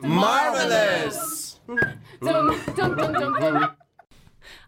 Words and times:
Marvelous! 0.00 1.60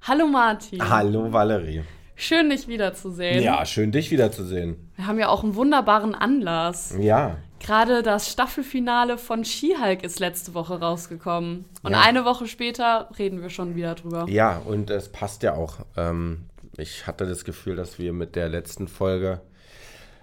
Hallo 0.03 0.27
Martin. 0.27 0.91
Hallo 0.91 1.33
Valerie. 1.33 1.83
Schön, 2.17 2.51
dich 2.51 2.69
wiederzusehen. 2.69 3.43
Ja, 3.43 3.65
schön 3.67 3.91
dich 3.91 4.11
wiederzusehen. 4.11 4.93
Wir 4.97 5.07
haben 5.07 5.19
ja 5.19 5.29
auch 5.29 5.43
einen 5.43 5.55
wunderbaren 5.55 6.15
Anlass. 6.15 6.95
Ja. 7.01 7.39
Gerade 7.65 8.03
das 8.03 8.31
Staffelfinale 8.31 9.17
von 9.17 9.45
She-Hulk 9.45 10.03
ist 10.03 10.21
letzte 10.21 10.53
Woche 10.55 10.81
rausgekommen. 10.81 11.65
Und 11.83 11.93
Ja. 11.93 12.01
eine 12.03 12.25
Woche 12.25 12.47
später 12.47 13.09
reden 13.19 13.41
wir 13.41 13.49
schon 13.51 13.75
wieder 13.75 13.95
drüber. 13.95 14.27
Ja, 14.29 14.59
und 14.59 14.91
es 14.91 15.09
passt 15.11 15.43
ja 15.43 15.55
auch. 15.55 15.79
Ähm, 15.97 16.45
ich 16.77 17.07
hatte 17.07 17.27
das 17.27 17.45
Gefühl, 17.45 17.77
dass 17.77 17.99
wir 17.99 18.13
mit 18.13 18.37
der 18.37 18.49
letzten 18.49 18.87
Folge 18.89 19.41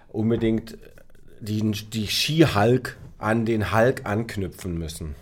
unbedingt 0.08 0.76
die, 1.40 1.62
die 1.72 2.06
Ski-Hulk 2.06 2.96
an 3.18 3.44
den 3.44 3.72
Hulk 3.72 4.02
anknüpfen 4.04 4.78
müssen. 4.78 5.14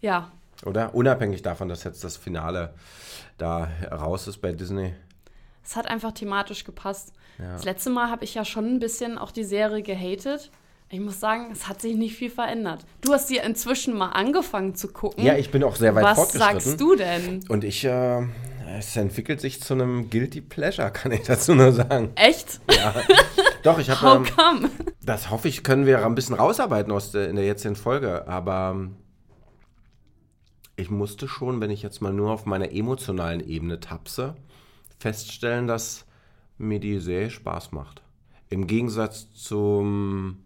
Ja, 0.00 0.32
Oder? 0.64 0.94
Unabhängig 0.94 1.42
davon, 1.42 1.68
dass 1.68 1.84
jetzt 1.84 2.02
das 2.02 2.16
Finale 2.16 2.74
da 3.36 3.68
raus 3.92 4.26
ist 4.26 4.38
bei 4.38 4.50
Disney. 4.52 4.94
es 5.64 5.76
hat 5.76 5.86
einfach 5.86 6.10
thematisch 6.12 6.64
gepasst. 6.64 7.12
Das 7.38 7.62
letzte 7.64 7.90
Mal 7.90 8.10
habe 8.10 8.24
ich 8.24 8.34
ja 8.34 8.44
schon 8.44 8.64
ein 8.66 8.78
bisschen 8.80 9.16
auch 9.18 9.30
die 9.30 9.44
Serie 9.44 9.82
gehatet. 9.82 10.50
Ich 10.90 11.00
muss 11.00 11.20
sagen, 11.20 11.50
es 11.52 11.68
hat 11.68 11.82
sich 11.82 11.96
nicht 11.96 12.16
viel 12.16 12.30
verändert. 12.30 12.86
Du 13.02 13.12
hast 13.12 13.28
dir 13.28 13.42
inzwischen 13.42 13.96
mal 13.96 14.08
angefangen 14.08 14.74
zu 14.74 14.88
gucken. 14.88 15.22
Ja, 15.22 15.36
ich 15.36 15.50
bin 15.50 15.62
auch 15.62 15.76
sehr 15.76 15.94
weit 15.94 16.04
Was 16.04 16.16
fortgeschritten. 16.16 16.60
sagst 16.60 16.80
du 16.80 16.96
denn? 16.96 17.44
Und 17.48 17.62
ich, 17.62 17.84
äh, 17.84 18.22
es 18.78 18.96
entwickelt 18.96 19.40
sich 19.40 19.60
zu 19.60 19.74
einem 19.74 20.08
Guilty 20.08 20.40
Pleasure, 20.40 20.90
kann 20.92 21.12
ich 21.12 21.22
dazu 21.22 21.54
nur 21.54 21.72
sagen. 21.72 22.12
Echt? 22.14 22.60
Doch, 23.62 23.78
ich 23.78 23.90
How 23.90 24.00
habe, 24.00 24.26
ähm, 24.28 24.34
come? 24.34 24.70
das 25.02 25.30
hoffe 25.30 25.48
ich, 25.48 25.62
können 25.62 25.84
wir 25.84 26.06
ein 26.06 26.14
bisschen 26.14 26.36
rausarbeiten 26.36 26.90
aus 26.90 27.10
der, 27.12 27.28
in 27.28 27.36
der 27.36 27.44
jetzigen 27.44 27.76
Folge. 27.76 28.26
Aber 28.26 28.72
ähm, 28.74 28.96
ich 30.76 30.90
musste 30.90 31.28
schon, 31.28 31.60
wenn 31.60 31.70
ich 31.70 31.82
jetzt 31.82 32.00
mal 32.00 32.14
nur 32.14 32.30
auf 32.30 32.46
meiner 32.46 32.72
emotionalen 32.72 33.46
Ebene 33.46 33.78
tapse, 33.80 34.36
feststellen, 34.98 35.66
dass 35.66 36.06
mir 36.56 36.80
die 36.80 36.98
Serie 36.98 37.28
Spaß 37.30 37.72
macht. 37.72 38.00
Im 38.48 38.66
Gegensatz 38.66 39.30
zum, 39.34 40.38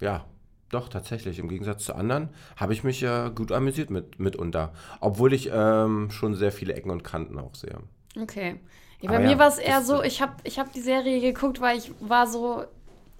ja, 0.00 0.24
doch 0.70 0.88
tatsächlich, 0.88 1.38
im 1.38 1.48
Gegensatz 1.48 1.84
zu 1.84 1.94
anderen 1.94 2.30
habe 2.56 2.72
ich 2.72 2.84
mich 2.84 3.00
ja 3.00 3.28
gut 3.28 3.52
amüsiert 3.52 3.90
mit, 3.90 4.18
mitunter. 4.18 4.72
Obwohl 5.00 5.32
ich 5.32 5.50
ähm, 5.52 6.10
schon 6.10 6.34
sehr 6.34 6.52
viele 6.52 6.74
Ecken 6.74 6.90
und 6.90 7.04
Kanten 7.04 7.38
auch 7.38 7.54
sehe. 7.54 7.78
Okay. 8.20 8.60
Ja, 9.00 9.10
bei 9.10 9.18
Aber 9.18 9.18
mir 9.18 9.30
ja, 9.32 9.38
war 9.38 9.48
es 9.48 9.58
eher 9.58 9.82
so, 9.82 10.02
ich 10.02 10.22
habe 10.22 10.34
ich 10.44 10.58
hab 10.58 10.72
die 10.72 10.80
Serie 10.80 11.20
geguckt, 11.20 11.60
weil 11.60 11.78
ich 11.78 11.92
war 12.00 12.26
so, 12.26 12.64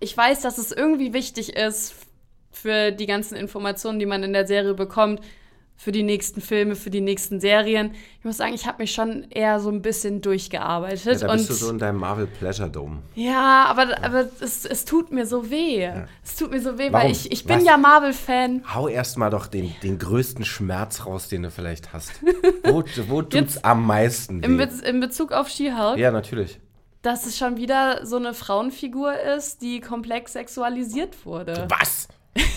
ich 0.00 0.17
weiß, 0.17 0.41
dass 0.42 0.58
es 0.58 0.72
irgendwie 0.72 1.12
wichtig 1.12 1.56
ist 1.56 1.95
für 2.52 2.92
die 2.92 3.06
ganzen 3.06 3.36
Informationen, 3.36 3.98
die 3.98 4.06
man 4.06 4.22
in 4.22 4.33
der 4.33 4.47
Serie 4.47 4.75
bekommt, 4.75 5.20
für 5.77 5.92
die 5.92 6.03
nächsten 6.03 6.41
Filme, 6.41 6.77
für 6.77 6.89
die 6.91 7.00
nächsten 7.00 7.41
Serien. 7.41 7.92
Ich 8.19 8.25
muss 8.25 8.36
sagen, 8.39 8.55
ich 8.55 8.67
habe 8.67 8.83
mich 8.83 8.92
schon 8.92 9.27
eher 9.30 9.61
so 9.61 9.69
ein 9.70 9.83
bisschen 9.83 10.20
durchgearbeitet. 10.22 11.20
Ja, 11.20 11.27
da 11.27 11.33
bist 11.34 11.50
du 11.50 11.55
so 11.55 11.69
in 11.70 11.78
deinem 11.78 11.98
Marvel 11.98 12.27
Pleasure 12.27 12.70
Dome. 12.70 13.03
ja, 13.17 13.67
aber, 13.69 14.02
aber 14.02 14.28
es, 14.41 14.64
es 14.64 14.84
tut 14.84 15.11
mir 15.12 15.27
so 15.27 15.50
weh. 15.50 15.91
Es 16.25 16.36
tut 16.36 16.52
mir 16.52 16.61
so 16.62 16.78
weh, 16.78 16.91
Warum? 16.91 17.06
weil 17.06 17.11
ich, 17.12 17.30
ich 17.33 17.45
bin 17.45 17.58
Was? 17.58 17.64
ja 17.64 17.77
Marvel-Fan. 17.77 18.62
Hau 18.75 18.89
erstmal 18.89 19.30
doch 19.30 19.47
den, 19.47 19.75
den 19.83 19.98
größten 19.98 20.45
Schmerz 20.45 21.05
raus, 21.06 21.28
den 21.28 21.42
du 21.42 21.50
vielleicht 21.50 21.92
hast. 21.92 22.12
Wo, 22.64 22.83
wo 23.08 23.22
tut's 23.22 23.62
am 23.62 23.84
meisten 23.86 24.42
In, 24.42 24.58
weh? 24.58 24.67
Be 24.67 24.86
in 24.89 25.00
Bezug 25.00 25.33
auf 25.33 25.48
She-Hulk, 25.48 25.98
Ja, 25.98 26.11
natürlich. 26.12 26.61
dass 27.02 27.27
es 27.27 27.36
schon 27.36 27.56
wieder 27.58 28.06
so 28.06 28.17
eine 28.17 28.33
Frauenfigur 28.33 29.12
ist, 29.36 29.61
die 29.61 29.80
komplex 29.80 30.33
sexualisiert 30.33 31.27
wurde. 31.27 31.67
Was? 31.68 32.08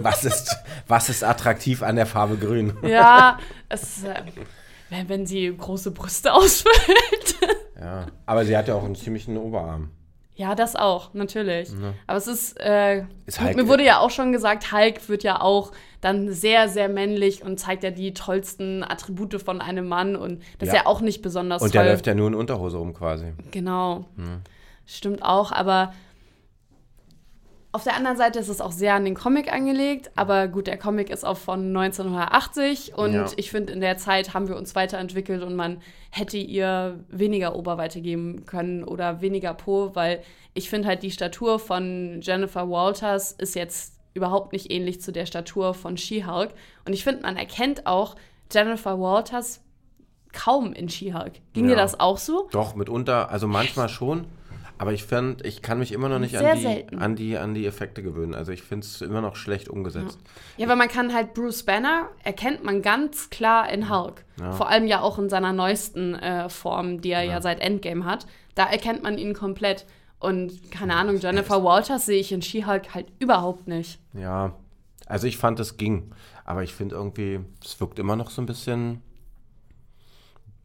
was, 0.00 0.24
ist, 0.24 0.56
was 0.86 1.08
ist 1.08 1.24
attraktiv 1.24 1.82
an 1.82 1.96
der 1.96 2.06
Farbe 2.06 2.36
grün? 2.36 2.72
Ja, 2.82 3.38
es, 3.68 4.04
äh, 4.04 4.14
wenn, 4.90 5.08
wenn 5.08 5.26
sie 5.26 5.54
große 5.56 5.90
Brüste 5.90 6.32
ausfüllt. 6.34 7.36
Ja, 7.80 8.06
aber 8.26 8.44
sie 8.44 8.56
hat 8.56 8.68
ja 8.68 8.74
auch 8.74 8.84
einen 8.84 8.96
ziemlichen 8.96 9.36
Oberarm. 9.36 9.90
ja, 10.34 10.54
das 10.54 10.76
auch, 10.76 11.14
natürlich. 11.14 11.70
Aber 12.06 12.16
es 12.18 12.26
ist, 12.26 12.58
äh, 12.60 13.04
Ist 13.26 13.40
Hulk- 13.40 13.56
mir 13.56 13.68
wurde 13.68 13.84
ja 13.84 13.98
auch 14.00 14.10
schon 14.10 14.32
gesagt, 14.32 14.72
Hulk 14.72 15.08
wird 15.08 15.22
ja 15.24 15.40
auch 15.40 15.72
dann 16.00 16.32
sehr, 16.32 16.68
sehr 16.68 16.88
männlich 16.88 17.42
und 17.44 17.58
zeigt 17.58 17.82
ja 17.82 17.90
die 17.90 18.14
tollsten 18.14 18.84
Attribute 18.84 19.40
von 19.42 19.60
einem 19.60 19.88
Mann 19.88 20.14
und 20.16 20.42
das 20.58 20.68
ist 20.68 20.74
Ja. 20.74 20.80
ja 20.82 20.86
auch 20.86 21.00
nicht 21.00 21.22
besonders 21.22 21.60
Und 21.60 21.72
toll. 21.72 21.82
der 21.82 21.92
läuft 21.92 22.06
ja 22.06 22.14
nur 22.14 22.28
in 22.28 22.34
Unterhose 22.36 22.76
rum 22.78 22.94
quasi. 22.94 23.32
Genau. 23.50 24.06
Stimmt 24.86 25.22
auch, 25.22 25.52
aber 25.52 25.92
auf 27.72 27.84
der 27.84 27.94
anderen 27.96 28.16
Seite 28.16 28.38
ist 28.38 28.48
es 28.48 28.60
auch 28.60 28.72
sehr 28.72 28.94
an 28.94 29.04
den 29.04 29.14
Comic 29.14 29.52
angelegt, 29.52 30.10
aber 30.16 30.48
gut, 30.48 30.66
der 30.66 30.78
Comic 30.78 31.10
ist 31.10 31.24
auch 31.24 31.36
von 31.36 31.70
1980 31.76 32.94
und 32.96 33.12
Ja. 33.12 33.26
ich 33.36 33.50
finde, 33.50 33.72
in 33.72 33.80
der 33.80 33.98
Zeit 33.98 34.32
haben 34.34 34.48
wir 34.48 34.56
uns 34.56 34.74
weiterentwickelt 34.74 35.42
und 35.42 35.54
man 35.54 35.82
hätte 36.10 36.38
ihr 36.38 36.98
weniger 37.08 37.54
Oberweite 37.54 38.00
geben 38.00 38.46
können 38.46 38.84
oder 38.84 39.20
weniger 39.20 39.52
Po, 39.54 39.90
weil 39.94 40.22
ich 40.54 40.70
finde 40.70 40.88
halt 40.88 41.02
die 41.02 41.10
Statur 41.10 41.58
von 41.58 42.20
Jennifer 42.22 42.68
Walters 42.70 43.32
ist 43.32 43.54
jetzt 43.54 43.94
überhaupt 44.14 44.52
nicht 44.52 44.72
ähnlich 44.72 45.00
zu 45.02 45.12
der 45.12 45.26
Statur 45.26 45.74
von 45.74 45.96
She-Hulk 45.96 46.50
und 46.86 46.92
ich 46.94 47.04
finde, 47.04 47.22
man 47.22 47.36
erkennt 47.36 47.86
auch 47.86 48.16
Jennifer 48.50 48.98
Walters 48.98 49.60
kaum 50.32 50.72
in 50.72 50.88
She-Hulk. 50.88 51.32
Ging 51.52 51.64
dir 51.66 51.72
Ja. 51.72 51.76
das 51.76 52.00
auch 52.00 52.16
so? 52.18 52.48
Doch, 52.50 52.74
mitunter, 52.74 53.30
also 53.30 53.46
manchmal 53.46 53.88
schon. 53.88 54.24
Aber 54.78 54.92
ich 54.92 55.04
finde, 55.04 55.44
ich 55.44 55.60
kann 55.60 55.80
mich 55.80 55.92
immer 55.92 56.08
noch 56.08 56.20
nicht 56.20 56.36
an 56.36 56.56
die, 56.56 56.62
selten. 56.62 56.98
an, 56.98 57.16
die, 57.16 57.36
an 57.36 57.52
die 57.52 57.66
Effekte 57.66 58.02
gewöhnen. 58.02 58.34
Also 58.34 58.52
ich 58.52 58.62
finde 58.62 58.86
es 58.86 59.00
immer 59.00 59.20
noch 59.20 59.34
schlecht 59.34 59.68
umgesetzt. 59.68 60.18
Ja, 60.56 60.68
weil 60.68 60.76
man 60.76 60.88
kann 60.88 61.12
halt 61.12 61.34
Bruce 61.34 61.64
Banner 61.64 62.08
erkennt 62.22 62.62
man 62.64 62.80
ganz 62.80 63.28
klar 63.28 63.70
in 63.70 63.90
Hulk. 63.90 64.24
Vor 64.52 64.68
allem 64.68 64.86
ja 64.86 65.00
auch 65.00 65.18
in 65.18 65.28
seiner 65.28 65.52
neuesten 65.52 66.14
äh, 66.14 66.48
Form, 66.48 67.00
die 67.00 67.10
er 67.10 67.24
ja. 67.24 67.40
seit 67.42 67.58
Endgame 67.60 68.04
hat. 68.04 68.26
Da 68.54 68.66
erkennt 68.66 69.02
man 69.02 69.18
ihn 69.18 69.34
komplett. 69.34 69.84
Und 70.20 70.70
keine 70.70 70.94
Ahnung, 70.94 71.18
Jennifer 71.18 71.62
Walters 71.64 72.06
sehe 72.06 72.20
ich 72.20 72.30
in 72.30 72.42
She-Hulk 72.42 72.94
halt 72.94 73.06
überhaupt 73.18 73.66
nicht. 73.66 74.00
Ja, 74.14 74.54
also 75.06 75.26
ich 75.26 75.38
fand, 75.38 75.58
es 75.58 75.76
ging. 75.76 76.12
Aber 76.44 76.62
ich 76.62 76.72
finde 76.72 76.94
irgendwie, 76.94 77.40
es 77.64 77.80
wirkt 77.80 77.98
immer 77.98 78.16
noch 78.16 78.30
so 78.30 78.42
ein 78.42 78.46
bisschen 78.46 79.02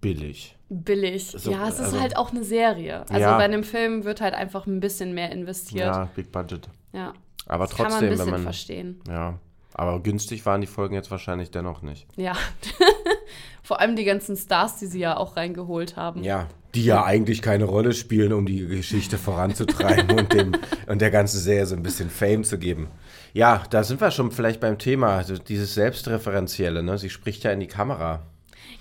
billig. 0.03 0.56
Billig. 0.69 1.28
So, 1.38 1.52
ja, 1.52 1.68
es 1.68 1.75
ist 1.75 1.81
also- 1.81 2.02
halt 2.02 2.16
auch 2.18 2.31
eine 2.31 2.44
Serie. 2.44 3.02
Also 3.09 3.19
Ja. 3.19 3.38
bei 3.38 3.44
einem 3.44 3.64
Film 3.64 4.03
wird 4.06 4.22
halt 4.22 4.34
einfach 4.36 4.66
ein 4.68 4.80
bisschen 4.80 5.14
mehr 5.14 5.31
investiert. 5.31 5.88
Ja, 5.88 6.09
Big 6.16 6.31
Budget. 6.31 6.68
Ja. 6.94 7.14
Aber 7.47 7.66
Das 7.66 7.75
kann 7.75 7.86
man 7.86 7.94
ein 7.94 8.00
trotzdem, 8.00 8.09
bisschen 8.09 8.25
wenn 8.28 8.31
man. 8.34 8.44
verstehen. 8.44 9.00
Ja. 9.08 9.40
Aber 9.75 10.00
günstig 10.02 10.46
waren 10.46 10.62
die 10.62 10.68
Folgen 10.68 10.94
jetzt 10.94 11.09
wahrscheinlich 11.09 11.50
dennoch 11.52 11.81
nicht. 11.81 12.06
Ja. 12.16 12.34
Vor 13.63 13.80
allem 13.80 13.96
die 13.96 14.03
ganzen 14.03 14.36
Stars, 14.36 14.78
die 14.78 14.88
sie 14.88 15.00
ja 15.00 15.18
auch 15.18 15.36
reingeholt 15.38 15.96
haben. 15.96 16.24
Ja. 16.24 16.47
Die 16.75 16.84
ja 16.86 17.03
eigentlich 17.06 17.42
keine 17.42 17.63
Rolle 17.66 17.94
spielen, 17.94 18.34
um 18.34 18.46
die 18.46 18.66
Geschichte 18.68 19.18
voranzutreiben 19.18 20.18
und, 20.19 20.34
dem, 20.34 20.52
und 20.88 21.02
der 21.02 21.12
ganzen 21.12 21.40
Serie 21.40 21.66
so 21.66 21.75
ein 21.75 21.84
bisschen 21.84 22.09
Fame 22.09 22.44
zu 22.44 22.58
geben. 22.58 22.88
Ja, 23.34 23.63
da 23.69 23.84
sind 23.84 24.02
wir 24.02 24.12
schon 24.12 24.31
vielleicht 24.31 24.59
beim 24.59 24.78
Thema, 24.80 25.16
also 25.18 25.38
dieses 25.38 25.74
Selbstreferenzielle. 25.75 26.84
Ne? 26.84 26.97
Sie 26.97 27.09
spricht 27.09 27.44
ja 27.44 27.52
in 27.52 27.59
die 27.59 27.68
Kamera. 27.68 28.22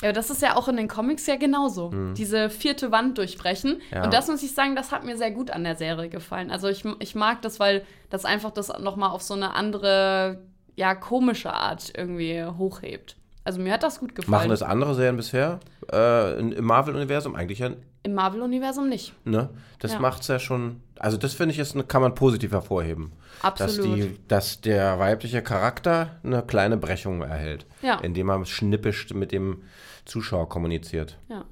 Ja, 0.00 0.08
aber 0.08 0.12
das 0.12 0.30
ist 0.30 0.42
ja 0.42 0.56
auch 0.56 0.68
in 0.68 0.76
den 0.76 0.88
Comics 0.88 1.26
ja 1.26 1.36
genauso. 1.36 1.90
Diese 2.14 2.50
vierte 2.50 2.90
Wand 2.92 3.18
durchbrechen. 3.18 3.76
Mhm. 3.76 3.82
Ja. 3.90 4.04
Und 4.04 4.14
das 4.14 4.28
muss 4.28 4.42
ich 4.42 4.54
sagen, 4.54 4.76
das 4.76 4.92
hat 4.92 5.04
mir 5.04 5.16
sehr 5.16 5.30
gut 5.30 5.50
an 5.50 5.64
der 5.64 5.76
Serie 5.76 6.08
gefallen. 6.08 6.50
Also 6.50 6.68
ich, 6.68 6.84
ich 6.98 7.14
mag 7.14 7.42
das, 7.42 7.60
weil 7.60 7.84
das 8.10 8.24
einfach 8.24 8.50
das 8.50 8.68
nochmal 8.80 9.10
auf 9.10 9.22
so 9.22 9.34
eine 9.34 9.54
andere, 9.54 10.42
ja, 10.76 10.94
komische 10.94 11.52
Art 11.52 11.92
irgendwie 11.96 12.44
hochhebt. 12.44 13.16
Also 13.44 13.60
mir 13.60 13.72
hat 13.72 13.82
das 13.82 13.98
gut 14.00 14.14
gefallen. 14.14 14.30
Machen 14.30 14.50
das 14.50 14.62
andere 14.62 14.94
Serien 14.94 15.16
bisher 15.16 15.58
äh, 15.92 16.38
im 16.38 16.64
Marvel-Universum 16.64 17.34
eigentlich 17.34 17.58
ja 17.58 17.70
Im 18.04 18.14
Marvel-Universum 18.14 18.88
nicht. 18.88 19.14
Ne? 19.24 19.48
Das 19.80 19.92
Ja. 19.94 19.98
macht's 20.00 20.28
ja 20.28 20.38
schon. 20.38 20.80
Also 20.98 21.16
das 21.16 21.34
finde 21.34 21.52
ich 21.52 21.58
ist, 21.58 21.74
eine- 21.74 21.84
kann 21.84 22.02
man 22.02 22.14
positiv 22.14 22.52
hervorheben. 22.52 23.12
Dass, 23.42 23.60
Absolut. 23.60 23.96
die, 23.96 24.18
dass 24.28 24.60
der 24.60 24.98
weibliche 25.00 25.42
Charakter 25.42 26.16
eine 26.22 26.42
kleine 26.42 26.76
Brechung 26.76 27.22
erhält. 27.22 27.66
Ja. 27.82 27.98
Indem 28.00 28.28
er 28.30 28.44
schnippisch 28.44 29.12
mit 29.12 29.32
dem 29.32 29.62
Zuschauer 30.04 30.48
kommuniziert. 30.48 31.18
Ja. 31.28 31.44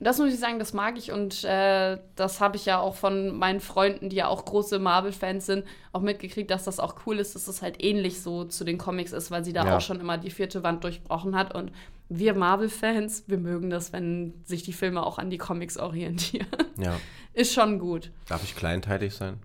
Und 0.00 0.06
das 0.06 0.18
muss 0.18 0.32
ich 0.32 0.38
sagen, 0.38 0.60
das 0.60 0.72
mag 0.72 0.96
ich 0.96 1.10
und 1.10 1.42
äh, 1.42 1.98
das 2.14 2.40
habe 2.40 2.56
ich 2.56 2.64
ja 2.66 2.78
auch 2.78 2.94
von 2.94 3.36
meinen 3.36 3.58
Freunden, 3.58 4.08
die 4.10 4.16
ja 4.16 4.28
auch 4.28 4.44
große 4.44 4.78
Marvel-Fans 4.78 5.44
sind, 5.44 5.64
auch 5.92 6.02
mitgekriegt, 6.02 6.50
dass 6.52 6.62
das 6.64 6.78
auch 6.78 6.94
cool 7.06 7.18
ist, 7.18 7.34
dass 7.34 7.48
es 7.48 7.62
halt 7.62 7.82
ähnlich 7.82 8.22
so 8.22 8.44
zu 8.44 8.62
den 8.62 8.78
Comics 8.78 9.10
ist, 9.12 9.32
weil 9.32 9.44
sie 9.44 9.52
da 9.52 9.64
Ja. 9.66 9.76
auch 9.76 9.80
schon 9.80 9.98
immer 9.98 10.16
die 10.16 10.30
vierte 10.30 10.62
Wand 10.62 10.84
durchbrochen 10.84 11.34
hat. 11.34 11.52
Und 11.52 11.72
wir 12.08 12.34
Marvel-Fans, 12.34 13.24
wir 13.26 13.38
mögen 13.38 13.70
das, 13.70 13.92
wenn 13.92 14.34
sich 14.44 14.62
die 14.62 14.72
Filme 14.72 15.04
auch 15.04 15.18
an 15.18 15.30
die 15.30 15.38
Comics 15.38 15.76
orientieren. 15.76 16.46
Ja. 16.76 16.94
ist 17.34 17.52
schon 17.52 17.80
gut. 17.80 18.12
Darf 18.28 18.44
ich 18.44 18.54
kleinteilig 18.54 19.14
sein? 19.14 19.40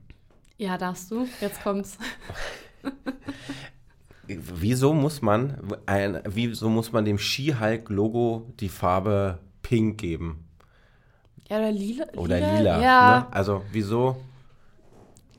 Ja, 0.57 0.77
darfst 0.77 1.09
du. 1.09 1.27
Jetzt 1.41 1.63
kommt's. 1.63 1.97
Wieso 4.27 4.93
muss 4.93 5.21
man 5.21 5.57
ein, 5.85 6.21
wieso 6.25 6.69
muss 6.69 6.91
man 6.93 7.03
dem 7.03 7.17
Ski-Hulk-Logo 7.17 8.53
die 8.59 8.69
Farbe 8.69 9.39
Pink 9.63 9.99
geben? 9.99 10.42
Ja, 11.49 11.57
oder 11.57 11.71
lila. 11.71 12.05
Oder 12.15 12.39
lila. 12.39 12.81
Ja. 12.81 13.19
Ne? 13.19 13.27
Also 13.31 13.61
wieso? 13.71 14.17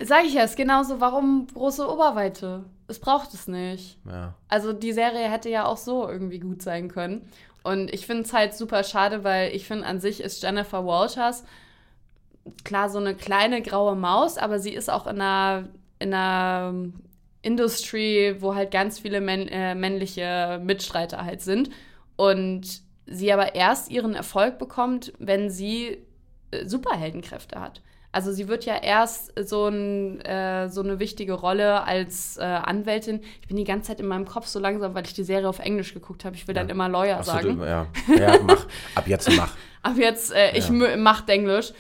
Sag 0.03 0.25
ich 0.25 0.35
ja, 0.35 0.45
ist 0.45 0.57
genauso, 0.57 1.01
warum 1.01 1.47
große 1.55 1.89
Oberweite? 1.89 2.65
Es 2.89 2.99
braucht 2.99 3.33
es 3.33 3.49
nicht. 3.49 3.99
Ja. 4.07 4.35
Also 4.49 4.73
die 4.73 4.93
Serie 4.93 5.31
hätte 5.31 5.49
ja 5.49 5.67
auch 5.67 5.79
so 5.79 6.09
irgendwie 6.09 6.41
gut 6.41 6.63
sein 6.63 6.89
können. 6.89 7.29
Und 7.63 7.93
ich 7.95 8.07
finde 8.07 8.25
es 8.25 8.33
halt 8.33 8.55
super 8.55 8.85
schade, 8.85 9.25
weil 9.25 9.55
ich 9.55 9.67
finde, 9.67 9.87
an 9.87 10.01
sich 10.01 10.21
ist 10.21 10.43
Jennifer 10.43 10.85
Walters 10.85 11.45
klar 12.65 12.91
so 12.91 12.99
eine 12.99 13.15
kleine 13.15 13.63
graue 13.63 13.97
Maus, 13.97 14.39
aber 14.39 14.59
sie 14.59 14.75
ist 14.75 14.91
auch 14.91 15.07
in 15.07 15.21
einer, 15.21 15.69
in 15.99 16.13
einer 16.13 16.75
Industry, 17.43 18.37
wo 18.41 18.55
halt 18.55 18.71
ganz 18.71 18.99
viele 18.99 19.21
männ 19.21 19.49
äh, 19.49 19.75
männliche 19.75 20.61
Mitstreiter 20.63 21.25
halt 21.25 21.43
sind. 21.43 21.71
Und 22.17 22.83
sie 23.07 23.33
aber 23.33 23.55
erst 23.55 23.91
ihren 23.91 24.15
Erfolg 24.15 24.59
bekommt, 24.59 25.13
wenn 25.19 25.51
sie 25.51 25.99
äh, 26.51 26.65
Superheldenkräfte 26.67 27.61
hat. 27.61 27.81
Also 28.13 28.31
sie 28.31 28.47
wird 28.47 28.65
ja 28.65 28.77
erst 28.77 29.33
so, 29.49 29.67
ein, 29.67 30.21
äh, 30.21 30.69
so 30.69 30.83
eine 30.83 31.01
wichtige 31.01 31.33
Rolle 31.33 31.83
als 31.83 32.37
äh, 32.37 32.43
Anwältin. 32.43 33.21
Ich 33.43 33.49
bin 33.49 33.57
die 33.57 33.65
ganze 33.65 33.89
Zeit 33.89 33.99
in 34.01 34.07
meinem 34.07 34.25
Kopf 34.25 34.47
so 34.47 34.61
langsam, 34.61 34.95
weil 34.95 35.05
ich 35.05 35.15
die 35.15 35.25
Serie 35.25 35.49
auf 35.49 35.59
Englisch 35.59 35.95
geguckt 35.95 36.25
habe. 36.25 36.37
Ich 36.37 36.47
will 36.47 36.55
Ja. 36.55 36.63
dann 36.63 36.71
immer 36.71 36.89
Lawyer 36.89 37.23
so, 37.25 37.33
sagen. 37.33 37.61
ja. 37.61 37.87
ja, 38.17 38.39
mach. 38.47 38.67
Ab 38.95 39.09
jetzt 39.09 39.29
mach. 39.37 39.53
Aber 39.83 39.99
jetzt, 39.99 40.33
äh, 40.33 40.57
ich 40.57 40.69
Ja. 40.69 40.75
mö- 40.75 40.97
mach 40.97 41.27
Englisch. 41.27 41.73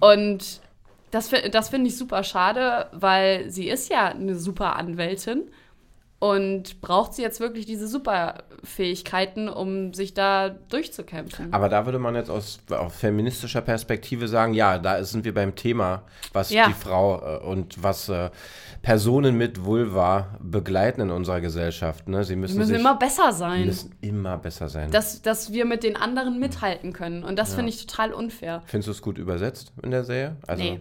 Und 0.00 0.60
das, 1.10 1.30
das 1.50 1.68
finde 1.68 1.88
ich 1.88 1.98
super 1.98 2.24
schade, 2.24 2.86
weil 2.92 3.50
sie 3.50 3.68
ist 3.68 3.90
ja 3.90 4.06
eine 4.08 4.34
super 4.34 4.76
Anwältin. 4.76 5.50
Und 6.22 6.80
braucht 6.80 7.14
sie 7.14 7.22
jetzt 7.22 7.40
wirklich 7.40 7.66
diese 7.66 7.88
Superfähigkeiten, 7.88 9.48
um 9.48 9.92
sich 9.92 10.14
da 10.14 10.50
durchzukämpfen? 10.50 11.52
Aber 11.52 11.68
da 11.68 11.84
würde 11.84 11.98
man 11.98 12.14
jetzt 12.14 12.30
aus, 12.30 12.60
aus 12.70 12.94
feministischer 12.94 13.60
Perspektive 13.60 14.28
sagen, 14.28 14.54
ja, 14.54 14.78
da 14.78 15.02
sind 15.02 15.24
wir 15.24 15.34
beim 15.34 15.56
Thema, 15.56 16.02
was 16.32 16.50
Ja. 16.50 16.68
die 16.68 16.74
Frau 16.74 17.20
äh, 17.20 17.38
und 17.44 17.82
was 17.82 18.08
äh, 18.08 18.30
Personen 18.82 19.36
mit 19.36 19.64
Vulva 19.64 20.38
begleiten 20.40 21.00
in 21.00 21.10
unserer 21.10 21.40
Gesellschaft. 21.40 22.08
Ne? 22.08 22.22
Sie 22.22 22.36
müssen, 22.36 22.56
müssen 22.58 22.76
immer 22.76 22.94
besser 22.96 23.32
sein. 23.32 23.66
müssen 23.66 23.92
immer 24.00 24.38
besser 24.38 24.68
sein. 24.68 24.92
dass, 24.92 25.22
dass 25.22 25.52
wir 25.52 25.64
mit 25.64 25.82
den 25.82 25.96
anderen 25.96 26.38
mithalten 26.38 26.92
können. 26.92 27.24
Und 27.24 27.36
das 27.36 27.50
Ja. 27.50 27.56
finde 27.56 27.70
ich 27.70 27.84
total 27.84 28.12
unfair. 28.12 28.62
Findest 28.66 28.86
du 28.86 28.92
es 28.92 29.02
gut 29.02 29.18
übersetzt 29.18 29.72
in 29.82 29.90
der 29.90 30.04
Serie? 30.04 30.36
Also, 30.46 30.62
Nee. 30.62 30.80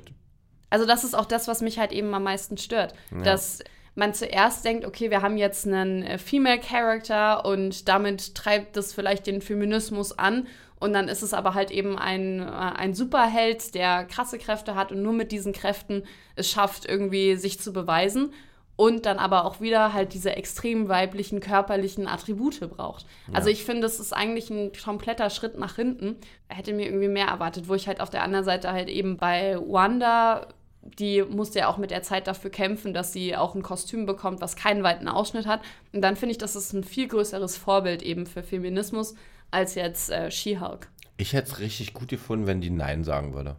Also 0.69 0.85
das 0.85 1.03
ist 1.03 1.15
auch 1.15 1.25
das, 1.25 1.47
was 1.49 1.61
mich 1.61 1.79
halt 1.79 1.91
eben 1.91 2.13
am 2.13 2.23
meisten 2.23 2.57
stört. 2.57 2.93
Dass 3.23 3.61
man 3.95 4.13
zuerst 4.13 4.63
denkt, 4.63 4.85
okay, 4.85 5.09
wir 5.09 5.21
haben 5.21 5.37
jetzt 5.37 5.67
einen 5.67 6.03
äh, 6.03 6.17
Female 6.17 6.59
Character 6.59 7.45
und 7.45 7.87
damit 7.87 8.35
treibt 8.35 8.77
das 8.77 8.93
vielleicht 8.93 9.27
den 9.27 9.41
Feminismus 9.41 10.17
an. 10.17 10.47
Und 10.79 10.93
dann 10.93 11.09
ist 11.09 11.21
es 11.21 11.33
aber 11.33 11.53
halt 11.53 11.69
eben 11.69 11.97
ein, 11.97 12.39
äh, 12.39 12.51
ein 12.51 12.93
Superheld, 12.93 13.75
der 13.75 14.05
krasse 14.05 14.39
Kräfte 14.39 14.75
hat 14.75 14.91
und 14.91 15.01
nur 15.03 15.13
mit 15.13 15.31
diesen 15.31 15.53
Kräften 15.53 16.03
es 16.35 16.49
schafft, 16.49 16.85
irgendwie 16.85 17.35
sich 17.35 17.59
zu 17.59 17.73
beweisen. 17.73 18.33
Und 18.77 19.05
dann 19.05 19.19
aber 19.19 19.45
auch 19.45 19.61
wieder 19.61 19.93
halt 19.93 20.13
diese 20.13 20.35
extrem 20.35 20.89
weiblichen 20.89 21.39
körperlichen 21.39 22.07
Attribute 22.07 22.59
braucht. 22.61 23.05
Also 23.31 23.49
ich 23.49 23.63
finde, 23.63 23.85
es 23.85 23.99
ist 23.99 24.11
eigentlich 24.11 24.49
ein 24.49 24.71
kompletter 24.73 25.29
Schritt 25.29 25.59
nach 25.59 25.75
hinten. 25.75 26.15
Hätte 26.47 26.73
mir 26.73 26.85
irgendwie 26.85 27.09
mehr 27.09 27.27
erwartet, 27.27 27.67
wo 27.67 27.75
ich 27.75 27.87
halt 27.87 28.01
auf 28.01 28.09
der 28.09 28.23
anderen 28.23 28.45
Seite 28.45 28.71
halt 28.71 28.89
eben 28.89 29.17
bei 29.17 29.55
Wanda, 29.59 30.47
die 30.81 31.21
musste 31.23 31.59
ja 31.59 31.67
auch 31.67 31.77
mit 31.77 31.91
der 31.91 32.03
Zeit 32.03 32.27
dafür 32.27 32.49
kämpfen, 32.49 32.93
dass 32.93 33.13
sie 33.13 33.35
auch 33.35 33.55
ein 33.55 33.61
Kostüm 33.61 34.05
bekommt, 34.05 34.41
was 34.41 34.55
keinen 34.55 34.83
weiten 34.83 35.07
Ausschnitt 35.07 35.45
hat. 35.45 35.61
Und 35.93 36.01
dann 36.01 36.15
finde 36.15 36.31
ich, 36.31 36.37
das 36.37 36.55
ist 36.55 36.73
ein 36.73 36.83
viel 36.83 37.07
größeres 37.07 37.57
Vorbild 37.57 38.01
eben 38.01 38.25
für 38.25 38.43
Feminismus 38.43 39.15
als 39.51 39.75
jetzt 39.75 40.09
äh, 40.09 40.31
She-Hulk. 40.31 40.87
ich 41.17 41.33
hätte 41.33 41.51
es 41.51 41.59
richtig 41.59 41.93
gut 41.93 42.09
gefunden, 42.09 42.47
wenn 42.47 42.61
die 42.61 42.69
Nein 42.69 43.03
sagen 43.03 43.33
würde. 43.33 43.57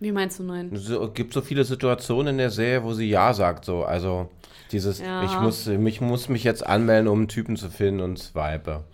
Wie 0.00 0.12
meinst 0.12 0.38
du 0.38 0.42
nein? 0.42 0.72
Es 0.72 0.90
gibt 1.14 1.34
so 1.34 1.42
viele 1.42 1.64
Situationen 1.64 2.28
in 2.28 2.38
der 2.38 2.50
Serie, 2.50 2.82
wo 2.82 2.94
sie 2.94 3.08
Ja 3.08 3.34
sagt. 3.34 3.64
So. 3.66 3.84
Also 3.84 4.30
dieses, 4.72 4.98
Ja. 5.00 5.24
ich, 5.24 5.38
muss, 5.38 5.66
ich 5.66 6.00
muss 6.00 6.28
mich 6.28 6.42
jetzt 6.42 6.66
anmelden, 6.66 7.08
um 7.08 7.18
einen 7.20 7.28
Typen 7.28 7.56
zu 7.56 7.68
finden 7.70 8.00
und 8.00 8.18
swipe. 8.18 8.84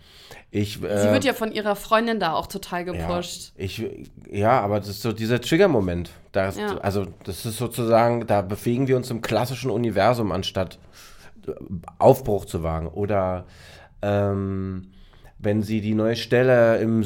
Ich, 0.50 0.78
Sie 0.78 0.86
äh, 0.86 1.12
wird 1.12 1.24
ja 1.24 1.32
von 1.32 1.52
ihrer 1.52 1.76
Freundin 1.76 2.18
da 2.18 2.32
auch 2.32 2.46
total 2.46 2.86
Ja, 2.86 2.92
gepusht. 2.92 3.52
ich, 3.56 3.84
ja, 4.30 4.60
aber 4.60 4.78
das 4.78 4.88
ist 4.88 5.02
so 5.02 5.12
dieser 5.12 5.40
Trigger-Moment. 5.40 6.10
Da 6.32 6.50
Ja. 6.50 6.78
Also, 6.78 7.06
das 7.24 7.44
ist 7.46 7.58
sozusagen, 7.58 8.26
da 8.26 8.42
bewegen 8.42 8.88
wir 8.88 8.96
uns 8.96 9.10
im 9.10 9.20
klassischen 9.22 9.70
Universum, 9.70 10.32
anstatt 10.32 10.78
äh, 11.46 11.52
Aufbruch 11.98 12.46
zu 12.46 12.62
wagen. 12.62 12.88
Oder 12.88 13.44
ähm, 14.02 14.88
wenn 15.38 15.62
sie 15.62 15.80
die 15.80 15.94
neue 15.94 16.16
Stelle 16.16 16.78
im 16.78 17.04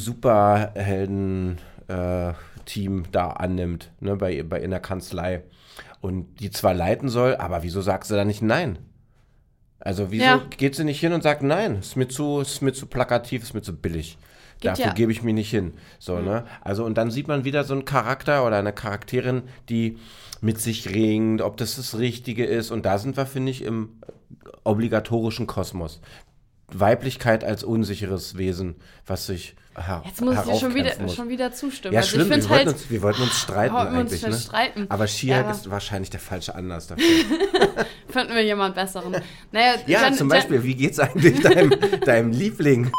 Superhelden-Team 2.71 3.05
da 3.13 3.29
annimmt, 3.31 3.91
ne, 4.01 4.17
bei, 4.17 4.43
bei 4.43 4.61
in 4.61 4.71
der 4.71 4.81
Kanzlei. 4.81 5.43
Und 6.01 6.41
die 6.41 6.51
zwar 6.51 6.75
leiten 6.75 7.09
soll, 7.09 7.37
aber 7.37 7.63
wieso 7.63 7.83
sagt 7.83 8.07
sie 8.07 8.17
da 8.17 8.25
nicht 8.25 8.43
Nein? 8.43 8.79
Also 9.79 10.11
wieso 10.11 10.25
Ja. 10.25 10.43
geht 10.57 10.75
sie 10.75 10.85
nicht 10.85 11.01
hin 11.01 11.13
und 11.13 11.23
sagt 11.23 11.43
Nein? 11.43 11.77
Ist 11.77 11.97
mir 11.97 12.09
zu, 12.09 12.41
ist 12.41 12.63
mir 12.63 12.73
zu 12.73 12.87
plakativ, 12.87 13.43
ist 13.43 13.55
mir 13.55 13.63
zu 13.63 13.77
billig. 13.77 14.19
Geht 14.61 14.73
Dafür 14.73 14.87
ja. 14.87 14.93
gebe 14.93 15.13
ich 15.13 15.23
mich 15.23 15.35
nicht 15.35 15.51
hin. 15.51 15.73
So, 15.99 16.21
ne? 16.21 16.45
Also, 16.61 16.85
und 16.85 16.99
dann 16.99 17.11
sieht 17.11 17.29
man 17.29 17.45
wieder 17.45 17.65
so 17.65 17.73
einen 17.73 17.87
Charakter 17.87 18.47
oder 18.47 18.59
eine 18.59 18.75
Charakterin, 18.75 19.43
die 19.71 19.99
mit 20.43 20.61
sich 20.61 20.91
ringt, 20.91 21.41
ob 21.41 21.57
das 21.57 21.77
das 21.77 21.99
Richtige 21.99 22.45
ist. 22.45 22.71
Und 22.71 22.85
da 22.85 22.99
sind 22.99 23.17
wir, 23.17 23.25
finde 23.27 23.53
ich, 23.53 23.63
im 23.63 24.01
obligatorischen 24.65 25.47
Kosmos. 25.47 26.01
Weiblichkeit 26.69 27.43
als 27.43 27.65
unsicheres 27.65 28.37
Wesen, 28.37 28.77
was 29.07 29.27
sich 29.27 29.57
her 29.87 30.03
Jetzt 30.07 30.21
muss 30.21 30.35
ich 30.37 30.41
dir 30.43 30.59
schon 30.59 30.75
wieder, 30.75 30.93
muss. 31.01 31.15
schon 31.15 31.29
wieder 31.29 31.53
zustimmen. 31.53 31.95
Ja, 31.95 32.01
also 32.01 32.11
schlimm, 32.11 32.29
wir 32.29 32.35
finde 32.35 32.49
wollten, 32.51 32.67
halt, 32.67 32.77
uns, 32.77 32.91
wir 32.91 33.03
wollten 33.03 33.23
uns 33.23 33.39
streiten 33.39 33.75
wollten 33.75 33.93
wir 33.95 34.01
uns 34.01 34.13
eigentlich. 34.13 34.27
Ne? 34.31 34.39
streiten. 34.39 34.87
Aber 34.89 35.07
Skihack 35.07 35.45
Ja. 35.47 35.51
ist 35.51 35.71
wahrscheinlich 35.71 36.11
der 36.11 36.21
falsche 36.21 36.55
Anlass 36.55 36.87
dafür. 36.89 37.05
finden 38.09 38.35
wir 38.35 38.43
jemand 38.45 38.75
besseren. 38.75 39.17
Naja, 39.53 39.75
ja, 39.87 40.03
Jen- 40.07 40.15
zum 40.15 40.29
Beispiel, 40.29 40.63
wie 40.63 40.75
geht's 40.75 40.99
eigentlich 40.99 41.41
deinem, 41.41 41.71
deinem 42.05 42.31
Liebling? 42.33 42.91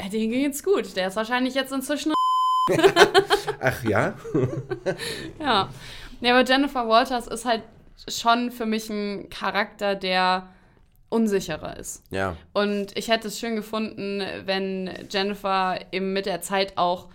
Ja, 0.00 0.08
dem 0.08 0.30
geht's 0.30 0.62
gut. 0.62 0.96
Der 0.96 1.08
ist 1.08 1.16
wahrscheinlich 1.16 1.54
jetzt 1.54 1.72
inzwischen. 1.72 2.12
Ach 3.60 3.84
ja? 3.84 4.14
Ja. 5.38 5.68
ja, 6.20 6.34
aber 6.38 6.44
Jennifer 6.48 6.88
Walters 6.88 7.26
ist 7.26 7.44
halt 7.44 7.62
schon 8.08 8.50
für 8.50 8.66
mich 8.66 8.88
ein 8.88 9.28
Charakter, 9.30 9.94
der 9.94 10.48
unsicherer 11.10 11.76
ist. 11.76 12.02
Ja. 12.10 12.36
Und 12.54 12.96
ich 12.96 13.08
hätte 13.08 13.28
es 13.28 13.38
schön 13.38 13.56
gefunden, 13.56 14.22
wenn 14.46 14.90
Jennifer 15.10 15.78
eben 15.92 16.12
mit 16.12 16.24
der 16.24 16.40
Zeit 16.40 16.78
auch 16.78 17.08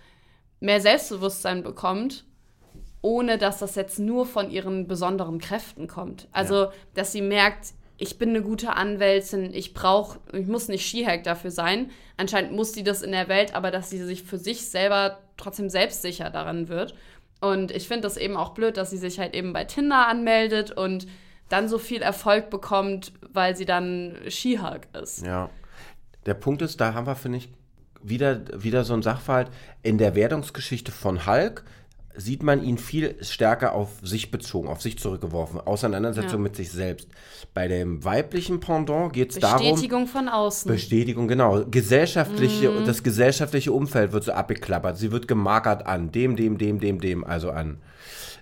mehr 0.60 0.80
Selbstbewusstsein 0.80 1.62
bekommt, 1.62 2.24
ohne 3.02 3.38
dass 3.38 3.58
das 3.58 3.74
jetzt 3.74 3.98
nur 3.98 4.26
von 4.26 4.50
ihren 4.50 4.86
besonderen 4.86 5.38
Kräften 5.38 5.88
kommt. 5.88 6.28
Also, 6.32 6.68
dass 6.94 7.12
sie 7.12 7.22
merkt, 7.22 7.72
ich 7.98 8.18
bin 8.18 8.30
eine 8.30 8.42
gute 8.42 8.74
Anwältin, 8.74 9.54
ich 9.54 9.72
brauche, 9.72 10.18
ich 10.32 10.46
muss 10.46 10.68
nicht 10.68 10.86
Skihack 10.86 11.24
dafür 11.24 11.50
sein. 11.50 11.90
Anscheinend 12.16 12.52
muss 12.52 12.72
sie 12.72 12.84
das 12.84 13.02
in 13.02 13.12
der 13.12 13.28
Welt, 13.28 13.54
aber 13.54 13.70
dass 13.70 13.90
sie 13.90 14.02
sich 14.02 14.22
für 14.22 14.38
sich 14.38 14.68
selber 14.68 15.18
trotzdem 15.36 15.70
selbstsicher 15.70 16.30
daran 16.30 16.68
wird. 16.68 16.94
Und 17.40 17.70
ich 17.70 17.88
finde 17.88 18.02
das 18.02 18.16
eben 18.16 18.36
auch 18.36 18.50
blöd, 18.50 18.76
dass 18.76 18.90
sie 18.90 18.98
sich 18.98 19.18
halt 19.18 19.34
eben 19.34 19.52
bei 19.52 19.64
Tinder 19.64 20.08
anmeldet 20.08 20.70
und 20.70 21.06
dann 21.48 21.68
so 21.68 21.78
viel 21.78 22.02
Erfolg 22.02 22.50
bekommt, 22.50 23.12
weil 23.32 23.56
sie 23.56 23.64
dann 23.66 24.16
Skihulk 24.28 24.88
ist. 25.00 25.24
Ja. 25.24 25.50
Der 26.26 26.34
Punkt 26.34 26.62
ist, 26.62 26.80
da 26.80 26.94
haben 26.94 27.06
wir, 27.06 27.14
finde 27.14 27.38
ich, 27.38 27.48
wieder, 28.02 28.40
wieder 28.62 28.84
so 28.84 28.94
ein 28.94 29.02
Sachverhalt. 29.02 29.48
In 29.82 29.98
der 29.98 30.14
Wertungsgeschichte 30.14 30.90
von 30.92 31.26
Hulk 31.26 31.64
sieht 32.18 32.42
man 32.42 32.62
ihn 32.62 32.78
viel 32.78 33.16
stärker 33.22 33.74
auf 33.74 33.90
sich 34.02 34.30
bezogen, 34.30 34.68
auf 34.68 34.80
sich 34.80 34.98
zurückgeworfen. 34.98 35.60
Auseinandersetzung 35.60 36.38
Ja. 36.38 36.42
mit 36.44 36.56
sich 36.56 36.72
selbst. 36.72 37.08
Bei 37.52 37.68
dem 37.68 38.02
weiblichen 38.04 38.58
Pendant 38.58 39.12
geht 39.12 39.32
es 39.32 39.38
darum. 39.38 39.58
Bestätigung 39.68 40.06
von 40.06 40.28
außen. 40.28 40.70
Bestätigung, 40.70 41.28
genau. 41.28 41.64
Gesellschaftliche, 41.66 42.70
Mhm. 42.70 42.86
das 42.86 43.02
gesellschaftliche 43.02 43.70
Umfeld 43.72 44.12
wird 44.12 44.24
so 44.24 44.32
abgeklappert. 44.32 44.96
Sie 44.96 45.12
wird 45.12 45.28
gemarkert 45.28 45.86
an 45.86 46.10
dem, 46.10 46.36
dem, 46.36 46.56
dem, 46.58 46.80
dem, 46.80 47.00
dem, 47.00 47.22
also 47.22 47.50
an 47.50 47.78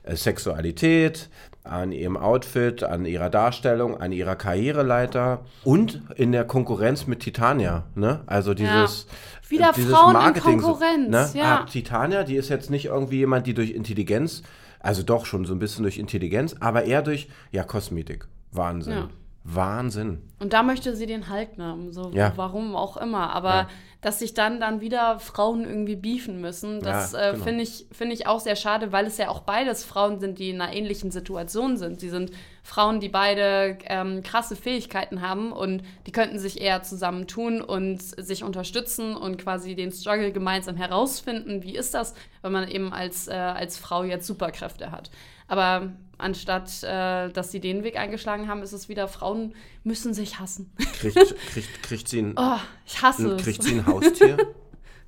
Sexualität, 0.08 1.30
an 1.62 1.92
ihrem 1.92 2.16
Outfit, 2.18 2.82
an 2.84 3.06
ihrer 3.06 3.30
Darstellung, 3.30 3.98
an 3.98 4.12
ihrer 4.12 4.36
Karriereleiter 4.36 5.44
und 5.64 6.02
in 6.16 6.32
der 6.32 6.44
Konkurrenz 6.44 7.06
mit 7.06 7.20
Titania. 7.20 7.84
Ne? 7.94 8.20
Also 8.26 8.52
dieses. 8.54 9.06
Wieder 9.48 9.72
dieses 9.74 9.92
Frauen 9.92 10.08
in 10.16 10.22
Marketing- 10.22 10.60
Konkurrenz, 10.60 11.08
Ne? 11.34 11.40
ja. 11.40 11.60
Ah, 11.60 11.64
Titania, 11.66 12.24
die 12.24 12.36
ist 12.36 12.48
jetzt 12.48 12.70
nicht 12.70 12.86
irgendwie 12.86 13.18
jemand, 13.18 13.46
die 13.46 13.54
durch 13.54 13.70
Intelligenz, 13.70 14.42
also 14.80 15.02
doch 15.02 15.24
schon 15.26 15.44
so 15.44 15.54
ein 15.54 15.58
bisschen 15.58 15.82
durch 15.84 15.98
Intelligenz, 15.98 16.54
aber 16.60 16.84
eher 16.84 17.02
durch, 17.02 17.28
ja, 17.52 17.62
Kosmetik. 17.62 18.26
Wahnsinn. 18.52 18.92
Ja. 18.94 19.08
Wahnsinn. 19.44 20.22
Und 20.38 20.52
da 20.54 20.62
möchte 20.62 20.96
sie 20.96 21.04
den 21.06 21.30
Hulk 21.30 21.58
nehmen, 21.58 21.92
so 21.92 22.10
Ja. 22.14 22.32
warum 22.36 22.74
auch 22.74 22.96
immer. 22.96 23.30
Aber 23.34 23.54
Ja. 23.54 23.68
Dass 24.04 24.18
sich 24.18 24.34
dann 24.34 24.60
dann 24.60 24.82
wieder 24.82 25.18
Frauen 25.18 25.64
irgendwie 25.64 25.96
beefen 25.96 26.38
müssen, 26.38 26.80
das 26.80 27.12
Ja, 27.12 27.30
äh, 27.30 27.32
genau. 27.32 27.44
finde 27.44 27.62
ich, 27.62 27.86
finde 27.90 28.14
ich 28.14 28.26
auch 28.26 28.38
sehr 28.38 28.54
schade, 28.54 28.92
weil 28.92 29.06
es 29.06 29.16
ja 29.16 29.30
auch 29.30 29.40
beides 29.40 29.82
Frauen 29.82 30.20
sind, 30.20 30.38
die 30.38 30.50
in 30.50 30.60
einer 30.60 30.74
ähnlichen 30.74 31.10
Situation 31.10 31.78
sind. 31.78 32.00
Sie 32.00 32.10
sind 32.10 32.30
Frauen, 32.62 33.00
die 33.00 33.08
beide 33.08 33.78
ähm, 33.86 34.22
krasse 34.22 34.56
Fähigkeiten 34.56 35.22
haben 35.22 35.52
und 35.52 35.82
die 36.06 36.12
könnten 36.12 36.38
sich 36.38 36.60
eher 36.60 36.82
zusammentun 36.82 37.62
und 37.62 38.02
sich 38.02 38.44
unterstützen 38.44 39.16
und 39.16 39.38
quasi 39.38 39.74
den 39.74 39.90
Struggle 39.90 40.32
gemeinsam 40.32 40.76
herausfinden. 40.76 41.62
Wie 41.62 41.74
ist 41.74 41.94
das, 41.94 42.12
wenn 42.42 42.52
man 42.52 42.68
eben 42.68 42.92
als, 42.92 43.26
äh, 43.26 43.32
als 43.32 43.78
Frau 43.78 44.04
jetzt 44.04 44.26
Superkräfte 44.26 44.92
hat? 44.92 45.10
Aber 45.46 45.92
anstatt, 46.18 46.82
äh, 46.82 47.30
dass 47.30 47.50
sie 47.50 47.60
den 47.60 47.82
Weg 47.84 47.96
eingeschlagen 47.96 48.48
haben, 48.48 48.62
ist 48.62 48.72
es 48.72 48.88
wieder, 48.88 49.08
Frauen 49.08 49.54
müssen 49.82 50.14
sich 50.14 50.38
hassen. 50.40 50.72
Kriegt, 50.98 51.36
kriegt, 51.52 51.82
kriegt, 51.82 52.08
sie, 52.08 52.22
ein, 52.22 52.34
Oh, 52.36 52.56
ich 52.86 53.02
hasse 53.02 53.24
ein, 53.24 53.36
es. 53.36 53.42
kriegt 53.42 53.62
sie 53.62 53.74
ein 53.74 53.86
Haustier? 53.86 54.36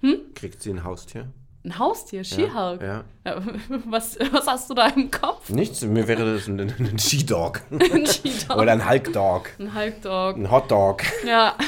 Kriegt 0.35 0.63
sie 0.63 0.71
ein 0.71 0.85
Haustier? 0.85 1.33
Ein 1.67 1.79
Haustier, 1.81 2.23
She-Hulk. 2.23 2.81
Ja. 2.81 3.03
Ja, 3.27 3.43
Was, 3.87 4.17
was 4.31 4.47
hast 4.47 4.71
du 4.71 4.75
da 4.75 4.87
im 4.87 5.11
Kopf? 5.11 5.51
Nichts, 5.51 5.83
mir 5.83 6.07
wäre 6.07 6.35
das 6.35 6.47
ein, 6.47 6.61
ein 6.61 6.97
She-Dog. 6.99 7.61
Ein 7.73 8.07
She-Dog. 8.07 8.57
Oder 8.63 8.71
ein 8.73 8.89
Hulk-Dog. 8.89 9.51
Ein 9.59 9.75
Hulk-Dog. 9.75 10.37
Ein 10.37 10.51
Hot-Dog. 10.51 11.03
Ja. 11.27 11.55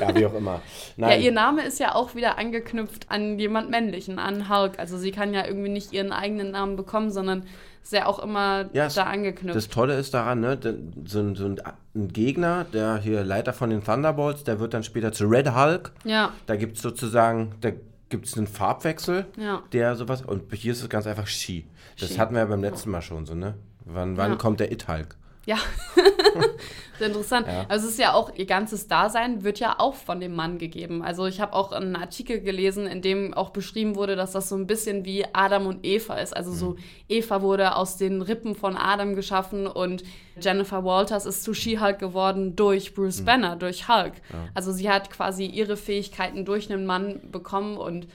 Ja, 0.00 0.14
wie 0.14 0.26
auch 0.26 0.34
immer. 0.34 0.60
ja, 0.98 1.06
Nein. 1.08 1.22
ihr 1.22 1.32
Name 1.32 1.62
ist 1.64 1.80
ja 1.80 1.94
auch 1.94 2.14
wieder 2.14 2.36
angeknüpft 2.38 3.10
an 3.10 3.38
jemand 3.38 3.70
männlichen, 3.70 4.18
an 4.18 4.48
Hulk. 4.50 4.78
Also 4.78 4.98
sie 4.98 5.10
kann 5.12 5.32
ja 5.32 5.46
irgendwie 5.46 5.70
nicht 5.70 5.92
ihren 5.94 6.12
eigenen 6.12 6.50
Namen 6.50 6.76
bekommen, 6.76 7.10
sondern 7.10 7.44
ist 7.82 7.92
ja 7.94 8.04
auch 8.06 8.18
immer 8.18 8.66
Ja, 8.74 8.88
da 8.88 9.04
angeknüpft. 9.04 9.56
Das 9.56 9.68
Tolle 9.68 9.94
ist 9.94 10.12
daran, 10.12 10.40
ne, 10.40 10.58
so, 11.06 11.20
ein, 11.20 11.34
so 11.36 11.46
ein, 11.46 11.56
ein 11.94 12.08
Gegner, 12.08 12.66
der 12.72 12.98
hier 12.98 13.24
Leiter 13.24 13.54
von 13.54 13.70
den 13.70 13.82
Thunderbolts, 13.82 14.44
der 14.44 14.60
wird 14.60 14.74
dann 14.74 14.84
später 14.84 15.10
zu 15.10 15.24
Red 15.24 15.54
Hulk. 15.54 15.92
ja, 16.04 16.32
Da 16.46 16.56
gibt 16.56 16.76
es 16.76 16.82
sozusagen, 16.82 17.54
da 17.62 17.70
gibt 18.08 18.26
es 18.26 18.36
einen 18.36 18.46
Farbwechsel, 18.46 19.26
Ja. 19.36 19.62
der 19.72 19.94
sowas, 19.96 20.22
und 20.22 20.52
hier 20.54 20.72
ist 20.72 20.82
es 20.82 20.88
ganz 20.88 21.06
einfach 21.06 21.26
She. 21.26 21.66
Das 21.98 22.10
She. 22.10 22.18
hatten 22.18 22.34
wir 22.34 22.40
ja 22.40 22.46
beim 22.46 22.62
letzten 22.62 22.90
Mal 22.90 23.02
schon 23.02 23.26
so, 23.26 23.34
ne? 23.34 23.54
Wann, 23.84 24.16
wann 24.16 24.32
Ja. 24.32 24.36
kommt 24.36 24.60
der 24.60 24.70
It-Hulk? 24.72 25.16
Ja. 25.48 25.56
Sehr 26.98 27.06
interessant. 27.06 27.46
Ja. 27.46 27.64
Also 27.68 27.86
es 27.86 27.92
ist 27.92 27.98
ja 27.98 28.12
auch, 28.12 28.34
ihr 28.34 28.44
ganzes 28.44 28.86
Dasein 28.86 29.44
wird 29.44 29.60
ja 29.60 29.76
auch 29.78 29.94
von 29.94 30.20
dem 30.20 30.34
Mann 30.34 30.58
gegeben. 30.58 31.02
Also 31.02 31.24
ich 31.24 31.40
habe 31.40 31.54
auch 31.54 31.72
einen 31.72 31.96
Artikel 31.96 32.40
gelesen, 32.40 32.86
in 32.86 33.00
dem 33.00 33.32
auch 33.32 33.48
beschrieben 33.50 33.96
wurde, 33.96 34.14
dass 34.14 34.32
das 34.32 34.50
so 34.50 34.56
ein 34.56 34.66
bisschen 34.66 35.06
wie 35.06 35.24
Adam 35.32 35.66
und 35.66 35.86
Eva 35.86 36.16
ist. 36.16 36.36
Also 36.36 36.52
so 36.52 36.76
Eva 37.08 37.40
wurde 37.40 37.76
aus 37.76 37.96
den 37.96 38.20
Rippen 38.20 38.54
von 38.54 38.76
Adam 38.76 39.14
geschaffen 39.14 39.66
und 39.66 40.02
Jennifer 40.38 40.84
Walters 40.84 41.24
ist 41.24 41.44
zu 41.44 41.54
She-Hulk 41.54 41.98
geworden 41.98 42.54
durch 42.54 42.92
Bruce 42.92 43.24
Banner, 43.24 43.56
durch 43.56 43.88
Hulk. 43.88 44.14
Also 44.54 44.72
sie 44.72 44.90
hat 44.90 45.08
quasi 45.08 45.46
ihre 45.46 45.78
Fähigkeiten 45.78 46.44
durch 46.44 46.70
einen 46.70 46.84
Mann 46.84 47.20
bekommen 47.32 47.78
und 47.78 48.06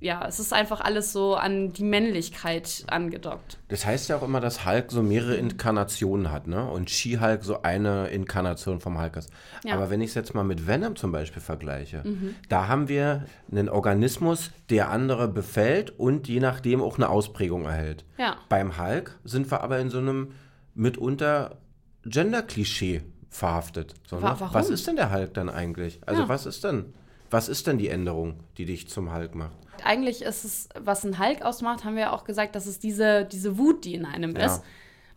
ja, 0.00 0.26
es 0.26 0.38
ist 0.40 0.52
einfach 0.52 0.80
alles 0.80 1.12
so 1.12 1.34
an 1.34 1.72
die 1.72 1.84
Männlichkeit 1.84 2.84
angedockt. 2.88 3.58
Das 3.68 3.86
heißt 3.86 4.08
ja 4.08 4.16
auch 4.16 4.22
immer, 4.22 4.40
dass 4.40 4.66
Hulk 4.66 4.90
so 4.90 5.02
mehrere 5.02 5.36
Inkarnationen 5.36 6.30
hat, 6.30 6.46
ne? 6.46 6.68
Und 6.68 6.90
She-Hulk 6.90 7.42
so 7.44 7.62
eine 7.62 8.08
Inkarnation 8.08 8.80
vom 8.80 9.00
Hulk 9.00 9.16
ist. 9.16 9.30
Ja. 9.64 9.74
Aber 9.74 9.90
wenn 9.90 10.00
ich 10.00 10.08
es 10.10 10.14
jetzt 10.14 10.34
mal 10.34 10.44
mit 10.44 10.66
Venom 10.66 10.96
zum 10.96 11.12
Beispiel 11.12 11.40
vergleiche, 11.40 12.02
da 12.48 12.68
haben 12.68 12.88
wir 12.88 13.24
einen 13.50 13.68
Organismus, 13.68 14.50
der 14.68 14.90
andere 14.90 15.28
befällt 15.28 15.98
und 15.98 16.28
je 16.28 16.40
nachdem 16.40 16.82
auch 16.82 16.96
eine 16.96 17.08
Ausprägung 17.08 17.64
erhält. 17.64 18.04
Ja. 18.18 18.36
Beim 18.48 18.78
Hulk 18.78 19.18
sind 19.24 19.50
wir 19.50 19.62
aber 19.62 19.78
in 19.78 19.90
so 19.90 19.98
einem 19.98 20.32
mitunter 20.74 21.58
Gender-Klischee 22.04 23.02
verhaftet. 23.30 23.94
So, 24.06 24.16
ne? 24.16 24.22
warum? 24.22 24.52
Was 24.52 24.70
ist 24.70 24.86
denn 24.86 24.96
der 24.96 25.12
Hulk 25.12 25.34
dann 25.34 25.48
eigentlich? 25.48 26.00
Also 26.06 26.22
Ja. 26.22 26.28
was 26.28 26.46
ist 26.46 26.64
denn, 26.64 26.92
was 27.30 27.48
ist 27.48 27.66
denn 27.66 27.78
die 27.78 27.88
Änderung, 27.88 28.40
die 28.58 28.64
dich 28.64 28.88
zum 28.88 29.14
Hulk 29.14 29.34
macht? 29.34 29.56
Eigentlich 29.84 30.22
ist 30.22 30.44
es, 30.44 30.68
was 30.78 31.04
ein 31.04 31.18
Hulk 31.18 31.42
ausmacht, 31.42 31.84
haben 31.84 31.94
wir 31.96 32.02
ja 32.02 32.12
auch 32.12 32.24
gesagt, 32.24 32.54
dass 32.54 32.66
es 32.66 32.78
diese, 32.78 33.24
diese 33.24 33.58
Wut, 33.58 33.84
die 33.84 33.94
in 33.94 34.04
einem 34.04 34.36
Ja. 34.36 34.46
ist. 34.46 34.62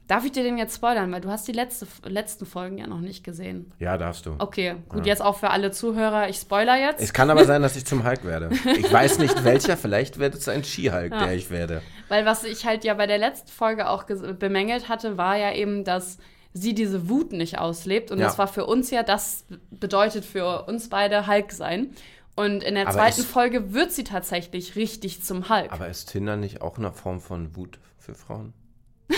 Darf 0.07 0.23
ich 0.23 0.31
dir 0.31 0.43
den 0.43 0.57
jetzt 0.57 0.73
spoilern? 0.77 1.11
Weil 1.11 1.19
du 1.19 1.29
hast 1.29 1.49
die 1.49 1.51
letzte, 1.51 1.85
letzten 2.05 2.45
Folgen 2.45 2.77
ja 2.77 2.87
noch 2.87 3.01
nicht 3.01 3.25
gesehen. 3.25 3.73
Ja, 3.77 3.97
darfst 3.97 4.25
du. 4.25 4.35
Okay, 4.39 4.75
gut, 4.87 5.05
jetzt 5.05 5.21
auch 5.21 5.37
für 5.37 5.49
alle 5.49 5.71
Zuhörer. 5.71 6.29
Ich 6.29 6.37
spoiler 6.37 6.77
jetzt. 6.77 7.01
Es 7.03 7.11
kann 7.11 7.29
aber 7.29 7.43
sein, 7.43 7.61
dass 7.61 7.75
ich 7.75 7.85
zum 7.85 8.05
Hulk 8.07 8.23
werde. 8.23 8.49
Ich 8.77 8.91
weiß 8.91 9.19
nicht 9.19 9.43
welcher, 9.43 9.75
vielleicht 9.75 10.17
wird 10.17 10.35
es 10.35 10.47
ein 10.47 10.63
Ski-Hulk, 10.63 11.11
Ja. 11.11 11.25
der 11.25 11.35
ich 11.35 11.49
werde. 11.49 11.81
Weil 12.07 12.25
was 12.25 12.45
ich 12.45 12.65
halt 12.65 12.85
ja 12.85 12.93
bei 12.93 13.05
der 13.05 13.17
letzten 13.17 13.49
Folge 13.51 13.89
auch 13.89 14.05
bemängelt 14.05 14.87
hatte, 14.87 15.17
war 15.17 15.35
ja 15.35 15.51
eben, 15.53 15.83
dass 15.83 16.19
sie 16.53 16.73
diese 16.73 17.09
Wut 17.09 17.33
nicht 17.33 17.59
auslebt. 17.59 18.09
Und 18.09 18.19
Ja. 18.19 18.27
das 18.27 18.37
war 18.37 18.47
für 18.47 18.65
uns 18.65 18.89
ja, 18.91 19.03
das 19.03 19.43
bedeutet 19.71 20.23
für 20.23 20.63
uns 20.67 20.87
beide 20.87 21.27
Hulk 21.27 21.51
sein. 21.51 21.89
Und 22.37 22.63
in 22.63 22.75
der 22.75 22.83
Aber 22.87 22.93
zweiten 22.95 23.19
es- 23.21 23.25
Folge 23.25 23.73
wird 23.73 23.91
sie 23.91 24.03
tatsächlich 24.05 24.75
richtig 24.77 25.23
zum 25.23 25.49
Hulk. 25.49 25.71
Aber 25.73 25.87
ist 25.89 26.11
Tinder 26.11 26.37
nicht 26.37 26.61
auch 26.61 26.77
eine 26.77 26.93
Form 26.93 27.19
von 27.19 27.55
Wut 27.57 27.79
für 27.97 28.13
Frauen? 28.15 28.53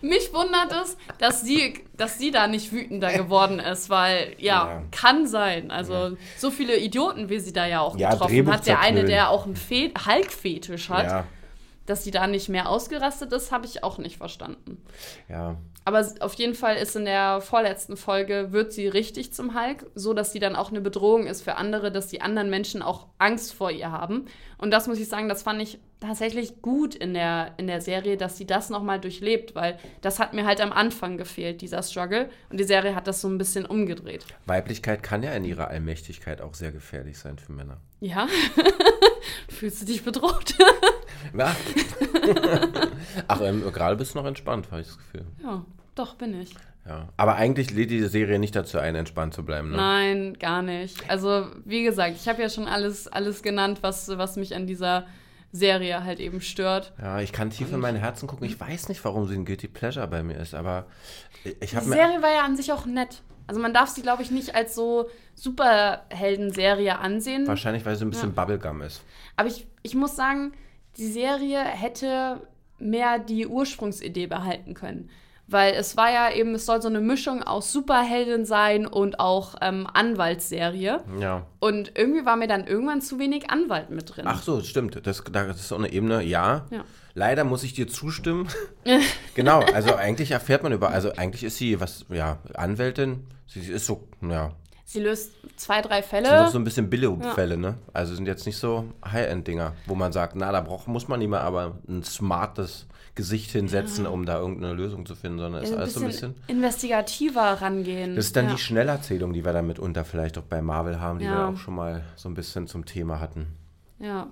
Mich 0.00 0.32
wundert 0.32 0.70
es, 0.84 0.96
dass 1.18 1.40
sie, 1.42 1.82
dass 1.96 2.18
sie 2.18 2.30
da 2.30 2.46
nicht 2.46 2.70
wütender 2.72 3.12
geworden 3.12 3.58
ist, 3.58 3.90
weil 3.90 4.34
ja, 4.38 4.68
Ja. 4.70 4.82
kann 4.92 5.26
sein. 5.26 5.70
Also 5.72 6.16
so 6.36 6.50
viele 6.52 6.76
Idioten, 6.76 7.28
wie 7.28 7.40
sie 7.40 7.52
da 7.52 7.66
ja 7.66 7.80
auch 7.80 7.96
Ja, 7.96 8.10
getroffen 8.10 8.34
Drehbuch 8.34 8.52
hat. 8.52 8.66
Der 8.66 8.78
eine, 8.80 9.04
der 9.04 9.30
auch 9.30 9.44
einen 9.46 9.56
Fe 9.56 9.90
Hulk-Fetisch 10.06 10.88
hat, 10.88 11.06
Ja, 11.06 11.24
dass 11.86 12.04
sie 12.04 12.10
da 12.12 12.26
nicht 12.28 12.48
mehr 12.48 12.68
ausgerastet 12.68 13.32
ist, 13.32 13.50
habe 13.50 13.66
ich 13.66 13.82
auch 13.82 13.98
nicht 13.98 14.18
verstanden. 14.18 14.82
ja. 15.28 15.56
Aber 15.88 16.06
auf 16.20 16.34
jeden 16.34 16.52
Fall 16.52 16.76
ist 16.76 16.96
in 16.96 17.06
der 17.06 17.40
vorletzten 17.40 17.96
Folge, 17.96 18.52
wird 18.52 18.74
sie 18.74 18.88
richtig 18.88 19.32
zum 19.32 19.58
Hulk, 19.58 19.86
so 19.94 20.12
dass 20.12 20.32
sie 20.32 20.38
dann 20.38 20.54
auch 20.54 20.68
eine 20.68 20.82
Bedrohung 20.82 21.26
ist 21.26 21.40
für 21.40 21.54
andere, 21.54 21.90
dass 21.90 22.08
die 22.08 22.20
anderen 22.20 22.50
Menschen 22.50 22.82
auch 22.82 23.06
Angst 23.16 23.54
vor 23.54 23.70
ihr 23.70 23.90
haben. 23.90 24.26
Und 24.58 24.70
das 24.70 24.86
muss 24.86 24.98
ich 24.98 25.08
sagen, 25.08 25.30
das 25.30 25.42
fand 25.42 25.62
ich 25.62 25.78
tatsächlich 25.98 26.60
gut 26.60 26.94
in 26.94 27.14
der, 27.14 27.54
in 27.56 27.66
der 27.66 27.80
Serie, 27.80 28.18
dass 28.18 28.36
sie 28.36 28.46
das 28.46 28.68
nochmal 28.68 29.00
durchlebt, 29.00 29.54
weil 29.54 29.78
das 30.02 30.18
hat 30.18 30.34
mir 30.34 30.44
halt 30.44 30.60
am 30.60 30.72
Anfang 30.72 31.16
gefehlt, 31.16 31.62
dieser 31.62 31.82
Struggle. 31.82 32.28
Und 32.50 32.60
die 32.60 32.64
Serie 32.64 32.94
hat 32.94 33.06
das 33.06 33.22
so 33.22 33.28
ein 33.28 33.38
bisschen 33.38 33.64
umgedreht. 33.64 34.26
Weiblichkeit 34.44 35.02
kann 35.02 35.22
ja 35.22 35.32
in 35.32 35.46
ihrer 35.46 35.68
Allmächtigkeit 35.68 36.42
auch 36.42 36.52
sehr 36.52 36.70
gefährlich 36.70 37.18
sein 37.18 37.38
für 37.38 37.52
Männer. 37.52 37.78
Ja? 38.00 38.28
Fühlst 39.48 39.80
du 39.80 39.86
dich 39.86 40.04
bedroht? 40.04 40.54
Ja. 41.36 41.54
Ach, 43.28 43.40
ähm, 43.40 43.62
gerade 43.72 43.96
bist 43.96 44.14
du 44.14 44.18
noch 44.18 44.26
entspannt, 44.26 44.70
habe 44.70 44.82
ich 44.82 44.86
das 44.86 44.98
Gefühl. 44.98 45.26
ja, 45.42 45.64
doch, 45.98 46.14
bin 46.14 46.40
ich. 46.40 46.54
Ja. 46.86 47.08
Aber 47.16 47.34
eigentlich 47.36 47.70
lädt 47.70 47.90
die 47.90 48.02
Serie 48.04 48.38
nicht 48.38 48.56
dazu 48.56 48.78
ein, 48.78 48.94
entspannt 48.94 49.34
zu 49.34 49.44
bleiben. 49.44 49.70
Ne? 49.70 49.76
Nein, 49.76 50.38
gar 50.38 50.62
nicht. 50.62 51.08
Also, 51.10 51.46
wie 51.64 51.82
gesagt, 51.82 52.16
ich 52.16 52.28
habe 52.28 52.40
ja 52.40 52.48
schon 52.48 52.66
alles, 52.66 53.08
alles 53.08 53.42
genannt, 53.42 53.78
was, 53.82 54.08
was 54.16 54.36
mich 54.36 54.54
an 54.54 54.66
dieser 54.66 55.06
Serie 55.52 56.04
halt 56.04 56.20
eben 56.20 56.40
stört. 56.40 56.92
Ja, 57.00 57.20
ich 57.20 57.32
kann 57.32 57.50
tief 57.50 57.72
in 57.72 57.80
mein 57.80 57.96
Herzen 57.96 58.26
gucken. 58.26 58.46
Ich 58.46 58.58
weiß 58.58 58.88
nicht, 58.88 59.04
warum 59.04 59.26
sie 59.26 59.34
ein 59.34 59.44
Guilty 59.44 59.68
Pleasure 59.68 60.06
bei 60.08 60.22
mir 60.22 60.36
ist, 60.38 60.54
aber 60.54 60.86
ich 61.60 61.70
Die 61.70 61.76
habe 61.76 61.86
mir. 61.86 61.96
Serie 61.96 62.22
war 62.22 62.32
ja 62.32 62.44
an 62.44 62.56
sich 62.56 62.72
auch 62.72 62.86
nett. 62.86 63.22
Also 63.46 63.60
man 63.60 63.72
darf 63.72 63.88
sie, 63.88 64.02
glaube 64.02 64.22
ich, 64.22 64.30
nicht 64.30 64.54
als 64.54 64.74
so 64.74 65.08
Superhelden-Serie 65.34 66.98
ansehen. 66.98 67.46
Wahrscheinlich, 67.46 67.84
weil 67.86 67.96
sie 67.96 68.04
ein 68.04 68.10
bisschen 68.10 68.34
Bubblegum 68.34 68.82
ist. 68.82 69.02
Aber 69.36 69.48
ich, 69.48 69.66
ich 69.82 69.94
muss 69.94 70.16
sagen, 70.16 70.52
die 70.98 71.06
Serie 71.06 71.60
hätte 71.64 72.46
mehr 72.78 73.18
die 73.18 73.46
Ursprungsidee 73.46 74.26
behalten 74.26 74.74
können. 74.74 75.08
Weil 75.50 75.74
es 75.74 75.96
war 75.96 76.12
ja 76.12 76.30
eben, 76.30 76.54
es 76.54 76.66
soll 76.66 76.82
so 76.82 76.88
eine 76.88 77.00
Mischung 77.00 77.42
aus 77.42 77.72
Superheldin 77.72 78.44
sein 78.44 78.86
und 78.86 79.18
auch 79.18 79.54
ähm, 79.62 79.86
Anwaltsserie. 79.92 81.00
Ja. 81.18 81.46
Und 81.58 81.92
irgendwie 81.96 82.26
war 82.26 82.36
mir 82.36 82.48
dann 82.48 82.66
irgendwann 82.66 83.00
zu 83.00 83.18
wenig 83.18 83.48
Anwalt 83.48 83.88
mit 83.88 84.14
drin. 84.14 84.26
Ach 84.28 84.42
so, 84.42 84.60
stimmt. 84.62 85.06
Das, 85.06 85.24
das 85.24 85.56
ist 85.56 85.68
so 85.68 85.76
eine 85.76 85.90
Ebene, 85.90 86.22
ja. 86.22 86.66
Ja. 86.70 86.84
Leider 87.14 87.44
muss 87.44 87.64
ich 87.64 87.72
dir 87.72 87.88
zustimmen. 87.88 88.48
genau, 89.34 89.60
also 89.60 89.94
eigentlich 89.94 90.32
erfährt 90.32 90.62
man 90.62 90.72
über, 90.72 90.90
also 90.90 91.12
eigentlich 91.14 91.44
ist 91.44 91.56
sie, 91.56 91.80
was, 91.80 92.04
ja, 92.10 92.38
Anwältin. 92.54 93.26
Sie 93.46 93.60
ist 93.60 93.86
so, 93.86 94.06
ja, 94.20 94.52
Sie 94.90 95.00
löst 95.00 95.32
zwei, 95.56 95.82
drei 95.82 96.00
sind 96.00 96.08
Fälle. 96.08 96.28
doch 96.44 96.48
so 96.48 96.58
ein 96.58 96.64
bisschen 96.64 96.88
Billo-Fälle, 96.88 97.58
ne? 97.58 97.74
Also 97.92 98.14
sind 98.14 98.24
jetzt 98.26 98.46
nicht 98.46 98.56
so 98.56 98.86
High-End-Dinger, 99.04 99.74
wo 99.84 99.94
man 99.94 100.12
sagt, 100.12 100.34
na, 100.34 100.50
da 100.50 100.62
braucht, 100.62 100.88
muss 100.88 101.08
man 101.08 101.18
nicht 101.18 101.28
mehr 101.28 101.42
aber 101.42 101.76
ein 101.86 102.02
smartes 102.02 102.86
Gesicht 103.14 103.50
hinsetzen, 103.50 104.06
um 104.06 104.24
da 104.24 104.38
irgendeine 104.38 104.72
Lösung 104.72 105.04
zu 105.04 105.14
finden, 105.14 105.40
sondern 105.40 105.62
ist 105.62 105.72
ein 105.74 105.78
alles 105.80 105.92
so 105.92 106.00
ein 106.00 106.06
bisschen. 106.06 106.34
investigativer 106.46 107.60
rangehen. 107.60 108.16
Das 108.16 108.24
ist 108.26 108.36
dann 108.36 108.46
ja. 108.46 108.52
die 108.52 108.58
Schnellerzählung, 108.58 109.34
die 109.34 109.44
wir 109.44 109.52
dann 109.52 109.66
mitunter 109.66 110.06
vielleicht 110.06 110.38
auch 110.38 110.44
bei 110.44 110.62
Marvel 110.62 110.98
haben, 110.98 111.18
die 111.18 111.26
wir 111.26 111.32
Ja. 111.32 111.48
auch 111.50 111.58
schon 111.58 111.74
mal 111.74 112.02
so 112.16 112.30
ein 112.30 112.34
bisschen 112.34 112.66
zum 112.66 112.86
Thema 112.86 113.20
hatten. 113.20 113.46
Ja. 113.98 114.28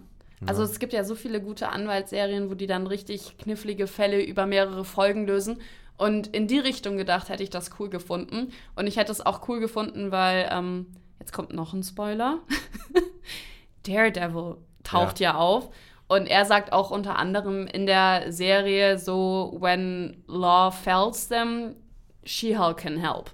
Also 0.47 0.63
es 0.63 0.79
gibt 0.79 0.95
ja 0.95 1.05
so 1.05 1.15
viele 1.17 1.43
gute 1.43 1.69
Anwaltsserien, 1.69 2.49
wo 2.49 2.55
die 2.55 2.67
dann 2.67 2.87
richtig 2.87 3.37
knifflige 3.37 3.87
Fälle 3.87 4.23
über 4.23 4.47
mehrere 4.47 4.87
Folgen 4.87 5.27
lösen. 5.27 5.59
Und 5.97 6.29
in 6.29 6.47
die 6.47 6.59
Richtung 6.59 6.97
gedacht 6.97 7.29
hätte 7.29 7.43
ich 7.43 7.51
das 7.51 7.71
cool 7.79 7.89
gefunden. 7.89 8.53
Und 8.75 8.87
ich 8.87 8.97
hätte 8.97 9.13
es 9.13 9.25
auch 9.25 9.49
cool 9.49 9.61
gefunden, 9.61 10.11
weil, 10.11 10.49
ähm, 10.51 10.87
jetzt 11.19 11.33
kommt 11.33 11.53
noch 11.53 11.73
ein 11.73 11.83
Spoiler. 11.83 12.41
Daredevil 13.87 14.57
taucht 14.85 15.21
ja. 15.21 15.37
auf. 15.37 15.71
Und 16.09 16.27
er 16.27 16.45
sagt 16.45 16.73
auch 16.73 16.91
unter 16.91 17.19
anderem 17.19 17.67
in 17.67 17.87
der 17.87 18.31
Serie 18.33 18.99
so, 18.99 19.57
when 19.59 20.23
law 20.27 20.71
fails 20.71 21.29
them, 21.29 21.75
She-Hulk 22.25 22.77
can 22.79 22.99
help. 22.99 23.31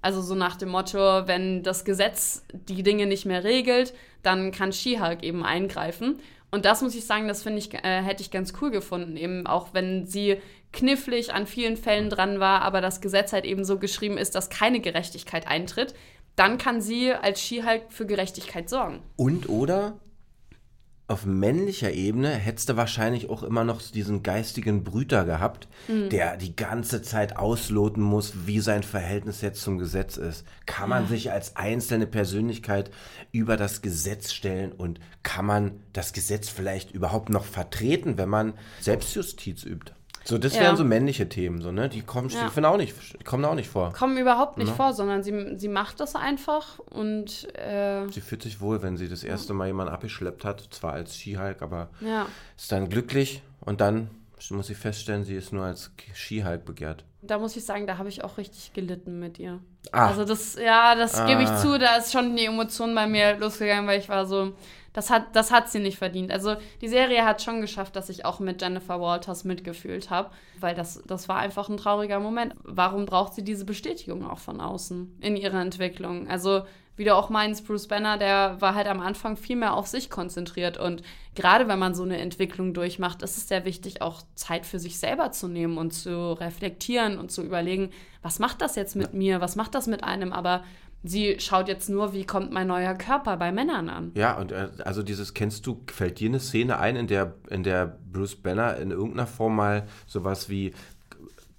Also 0.00 0.20
so 0.20 0.34
nach 0.34 0.56
dem 0.56 0.70
Motto, 0.70 1.26
wenn 1.26 1.62
das 1.62 1.84
Gesetz 1.84 2.44
die 2.52 2.82
Dinge 2.82 3.06
nicht 3.06 3.24
mehr 3.24 3.44
regelt, 3.44 3.94
dann 4.24 4.52
kann 4.52 4.72
She-Hulk 4.72 5.22
eben 5.22 5.44
eingreifen. 5.44 6.18
Und 6.50 6.64
das 6.64 6.82
muss 6.82 6.94
ich 6.94 7.04
sagen, 7.04 7.26
das 7.26 7.42
finde 7.42 7.58
ich, 7.58 7.74
äh, 7.74 8.02
hätte 8.02 8.22
ich 8.22 8.30
ganz 8.30 8.52
cool 8.60 8.70
gefunden, 8.70 9.16
eben 9.16 9.46
auch 9.46 9.68
wenn 9.72 10.06
sie 10.06 10.36
knifflig 10.72 11.32
an 11.32 11.46
vielen 11.46 11.76
Fällen 11.76 12.10
dran 12.10 12.40
war, 12.40 12.62
aber 12.62 12.80
das 12.80 13.00
Gesetz 13.00 13.32
halt 13.32 13.44
eben 13.44 13.64
so 13.64 13.78
geschrieben 13.78 14.18
ist, 14.18 14.34
dass 14.34 14.50
keine 14.50 14.80
Gerechtigkeit 14.80 15.48
eintritt, 15.48 15.94
dann 16.36 16.58
kann 16.58 16.80
sie 16.80 17.12
als 17.12 17.40
She-Hulk 17.40 17.84
für 17.90 18.06
Gerechtigkeit 18.06 18.68
sorgen. 18.68 19.00
Und 19.16 19.48
oder 19.48 19.98
auf 21.06 21.26
männlicher 21.26 21.92
Ebene 21.92 22.30
hättest 22.30 22.70
du 22.70 22.76
wahrscheinlich 22.76 23.28
auch 23.28 23.42
immer 23.42 23.62
noch 23.64 23.82
diesen 23.82 24.22
geistigen 24.22 24.84
Brüter 24.84 25.24
gehabt, 25.26 25.68
Mhm. 25.86 26.08
der 26.08 26.38
die 26.38 26.56
ganze 26.56 27.02
Zeit 27.02 27.36
ausloten 27.36 28.02
muss, 28.02 28.46
wie 28.46 28.60
sein 28.60 28.82
Verhältnis 28.82 29.42
jetzt 29.42 29.60
zum 29.60 29.76
Gesetz 29.78 30.16
ist. 30.16 30.46
Kann 30.64 30.88
man 30.88 31.06
sich 31.06 31.30
als 31.30 31.56
einzelne 31.56 32.06
Persönlichkeit 32.06 32.90
über 33.32 33.58
das 33.58 33.82
Gesetz 33.82 34.32
stellen 34.32 34.72
und 34.72 34.98
kann 35.22 35.44
man 35.44 35.72
das 35.92 36.14
Gesetz 36.14 36.48
vielleicht 36.48 36.92
überhaupt 36.92 37.28
noch 37.28 37.44
vertreten, 37.44 38.16
wenn 38.16 38.30
man 38.30 38.54
Selbstjustiz 38.80 39.64
übt? 39.64 39.92
So, 40.24 40.38
das 40.38 40.54
Ja. 40.54 40.62
wären 40.62 40.76
so 40.76 40.84
männliche 40.84 41.28
Themen, 41.28 41.60
so, 41.60 41.70
ne? 41.70 41.88
Die 41.88 42.00
kommen, 42.00 42.30
Ja. 42.30 42.50
die 42.54 42.64
auch 42.64 42.76
nicht, 42.78 42.94
die 43.20 43.24
kommen 43.24 43.44
auch 43.44 43.54
nicht 43.54 43.68
vor. 43.68 43.92
Kommen 43.92 44.16
überhaupt 44.16 44.56
nicht 44.58 44.68
Ja. 44.68 44.74
vor, 44.74 44.92
sondern 44.94 45.22
sie, 45.22 45.58
sie 45.58 45.68
macht 45.68 46.00
das 46.00 46.14
einfach 46.14 46.78
und 46.78 47.46
äh, 47.58 48.08
Sie 48.10 48.20
fühlt 48.22 48.42
sich 48.42 48.60
wohl, 48.60 48.82
wenn 48.82 48.96
sie 48.96 49.08
das 49.08 49.22
erste 49.22 49.52
Mal 49.52 49.66
jemanden 49.66 49.92
abgeschleppt 49.92 50.44
hat, 50.44 50.66
zwar 50.70 50.94
als 50.94 51.14
Skihulk, 51.16 51.60
aber 51.62 51.90
ja. 52.00 52.26
ist 52.56 52.72
dann 52.72 52.88
glücklich 52.88 53.42
und 53.60 53.80
dann 53.80 54.08
muss 54.50 54.66
sie 54.66 54.74
feststellen, 54.74 55.24
sie 55.24 55.36
ist 55.36 55.52
nur 55.52 55.64
als 55.64 55.90
Skihulk 56.14 56.64
begehrt. 56.66 57.04
Da 57.22 57.38
muss 57.38 57.56
ich 57.56 57.64
sagen, 57.64 57.86
da 57.86 57.96
habe 57.96 58.10
ich 58.10 58.22
auch 58.24 58.36
richtig 58.36 58.74
gelitten 58.74 59.18
mit 59.18 59.38
ihr. 59.38 59.60
Ah. 59.92 60.08
Also 60.08 60.24
das, 60.26 60.56
ja, 60.56 60.94
das 60.94 61.24
gebe 61.26 61.42
ich 61.42 61.48
Ah. 61.48 61.56
zu, 61.58 61.78
da 61.78 61.96
ist 61.96 62.12
schon 62.12 62.36
die 62.36 62.44
Emotion 62.44 62.94
bei 62.94 63.06
mir 63.06 63.38
losgegangen, 63.38 63.86
weil 63.86 64.00
ich 64.00 64.08
war 64.10 64.26
so, 64.26 64.52
das 64.94 65.10
hat, 65.10 65.36
das 65.36 65.50
hat 65.50 65.68
sie 65.70 65.80
nicht 65.80 65.98
verdient. 65.98 66.30
Also 66.30 66.54
die 66.80 66.88
Serie 66.88 67.26
hat 67.26 67.42
schon 67.42 67.60
geschafft, 67.60 67.96
dass 67.96 68.08
ich 68.08 68.24
auch 68.24 68.38
mit 68.38 68.62
Jennifer 68.62 69.00
Walters 69.00 69.44
mitgefühlt 69.44 70.08
habe, 70.08 70.30
weil 70.60 70.74
das, 70.74 71.02
das 71.06 71.28
war 71.28 71.36
einfach 71.36 71.68
ein 71.68 71.76
trauriger 71.76 72.20
Moment. 72.20 72.54
Warum 72.62 73.04
braucht 73.04 73.34
sie 73.34 73.42
diese 73.42 73.64
Bestätigung 73.66 74.24
auch 74.24 74.38
von 74.38 74.60
außen 74.60 75.18
in 75.20 75.36
ihrer 75.36 75.60
Entwicklung? 75.60 76.28
Also 76.28 76.62
wie 76.96 77.02
du 77.02 77.12
auch 77.12 77.28
meinst, 77.28 77.66
Bruce 77.66 77.88
Banner, 77.88 78.18
der 78.18 78.60
war 78.60 78.76
halt 78.76 78.86
am 78.86 79.00
Anfang 79.00 79.36
viel 79.36 79.56
mehr 79.56 79.74
auf 79.74 79.88
sich 79.88 80.10
konzentriert 80.10 80.78
und 80.78 81.02
gerade 81.34 81.66
wenn 81.66 81.80
man 81.80 81.96
so 81.96 82.04
eine 82.04 82.18
Entwicklung 82.18 82.72
durchmacht, 82.72 83.22
ist 83.22 83.36
es 83.36 83.48
sehr 83.48 83.64
wichtig, 83.64 84.00
auch 84.00 84.22
Zeit 84.36 84.64
für 84.64 84.78
sich 84.78 85.00
selber 85.00 85.32
zu 85.32 85.48
nehmen 85.48 85.76
und 85.76 85.90
zu 85.90 86.34
reflektieren 86.34 87.18
und 87.18 87.32
zu 87.32 87.42
überlegen, 87.42 87.90
was 88.22 88.38
macht 88.38 88.60
das 88.60 88.76
jetzt 88.76 88.94
mit 88.94 89.12
mir, 89.12 89.40
was 89.40 89.56
macht 89.56 89.74
das 89.74 89.88
mit 89.88 90.04
einem, 90.04 90.32
aber 90.32 90.62
sie 91.04 91.38
schaut 91.38 91.68
jetzt 91.68 91.88
nur, 91.88 92.12
wie 92.14 92.24
kommt 92.24 92.50
mein 92.50 92.66
neuer 92.66 92.94
Körper 92.94 93.36
bei 93.36 93.52
Männern 93.52 93.88
an. 93.88 94.12
Ja, 94.14 94.36
und 94.38 94.50
äh, 94.50 94.70
also 94.84 95.02
dieses, 95.02 95.34
kennst 95.34 95.66
du, 95.66 95.82
fällt 95.86 96.18
dir 96.18 96.30
eine 96.30 96.40
Szene 96.40 96.78
ein, 96.78 96.96
in 96.96 97.06
der, 97.06 97.34
in 97.50 97.62
der 97.62 97.98
Bruce 98.10 98.34
Banner 98.34 98.78
in 98.78 98.90
irgendeiner 98.90 99.26
Form 99.26 99.54
mal 99.54 99.86
sowas 100.06 100.48
wie, 100.48 100.72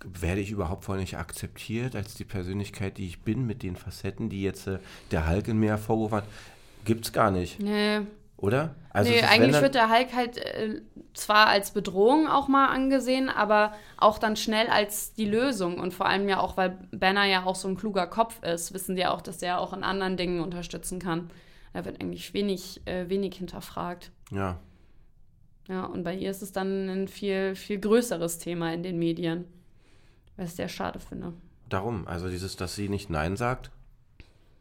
werde 0.04 0.42
ich 0.42 0.52
überhaupt 0.52 0.86
vorher 0.86 1.02
nicht 1.02 1.18
akzeptiert 1.18 1.96
als 1.96 2.16
die 2.16 2.25
Persönlichkeit, 2.25 2.98
die 2.98 3.06
ich 3.06 3.22
bin, 3.22 3.46
mit 3.46 3.64
den 3.64 3.75
Facetten, 3.75 4.30
die 4.30 4.42
jetzt 4.42 4.68
äh, 4.68 4.80
der 5.12 5.30
Hulk 5.30 5.48
in 5.48 5.60
mir 5.60 5.70
hervorgerufen 5.70 6.18
hat? 6.18 6.25
Gibt's 6.84 7.14
gar 7.14 7.32
nicht, 7.32 7.60
Nee, 7.60 8.02
oder? 8.38 8.75
nee 8.94 9.15
ist, 9.15 9.24
wenn 9.24 9.30
eigentlich 9.30 9.62
wird 9.62 9.75
der 9.75 9.89
Hulk 9.89 10.13
halt 10.15 10.38
äh, 10.38 10.82
zwar 11.13 11.48
als 11.48 11.72
Bedrohung 11.72 12.27
auch 12.27 12.48
mal 12.48 12.68
angesehen, 12.68 13.30
aber 13.30 13.74
auch 13.98 14.18
dann 14.18 14.36
schnell 14.36 14.68
als 14.68 15.13
die 15.13 15.25
Lösung. 15.25 15.80
Und 15.80 15.94
vor 15.94 16.06
allem 16.06 16.27
ja 16.30 16.39
auch, 16.39 16.58
weil 16.58 16.77
Banner 16.92 17.25
ja 17.25 17.46
auch 17.46 17.56
so 17.56 17.68
ein 17.68 17.77
kluger 17.77 18.08
Kopf 18.08 18.44
ist, 18.44 18.74
wissen 18.74 18.96
die 18.96 19.01
ja 19.01 19.12
auch, 19.12 19.22
dass 19.22 19.42
er 19.42 19.60
auch 19.60 19.74
in 19.74 19.84
anderen 19.84 20.18
Dingen 20.18 20.42
unterstützen 20.42 21.00
kann. 21.00 21.30
Da 21.74 21.86
wird 21.86 22.01
eigentlich 22.01 22.34
wenig, 22.34 22.82
äh, 22.86 23.10
wenig 23.10 23.36
hinterfragt. 23.36 24.12
Ja, 24.32 24.60
Ja, 25.68 25.86
und 25.86 26.04
bei 26.04 26.15
ihr 26.15 26.30
ist 26.30 26.42
es 26.42 26.51
dann 26.51 26.89
ein 26.89 27.08
viel, 27.08 27.56
viel 27.56 27.80
größeres 27.80 28.38
Thema 28.38 28.74
in 28.74 28.84
den 28.84 29.00
Medien. 29.00 29.46
Was 30.38 30.50
ich 30.51 30.56
sehr 30.56 30.70
schade 30.70 31.00
finde. 31.00 31.34
darum, 31.70 32.08
also 32.08 32.30
dieses, 32.30 32.56
dass 32.58 32.75
sie 32.75 32.89
nicht 32.89 33.10
Nein 33.10 33.38
sagt, 33.38 33.72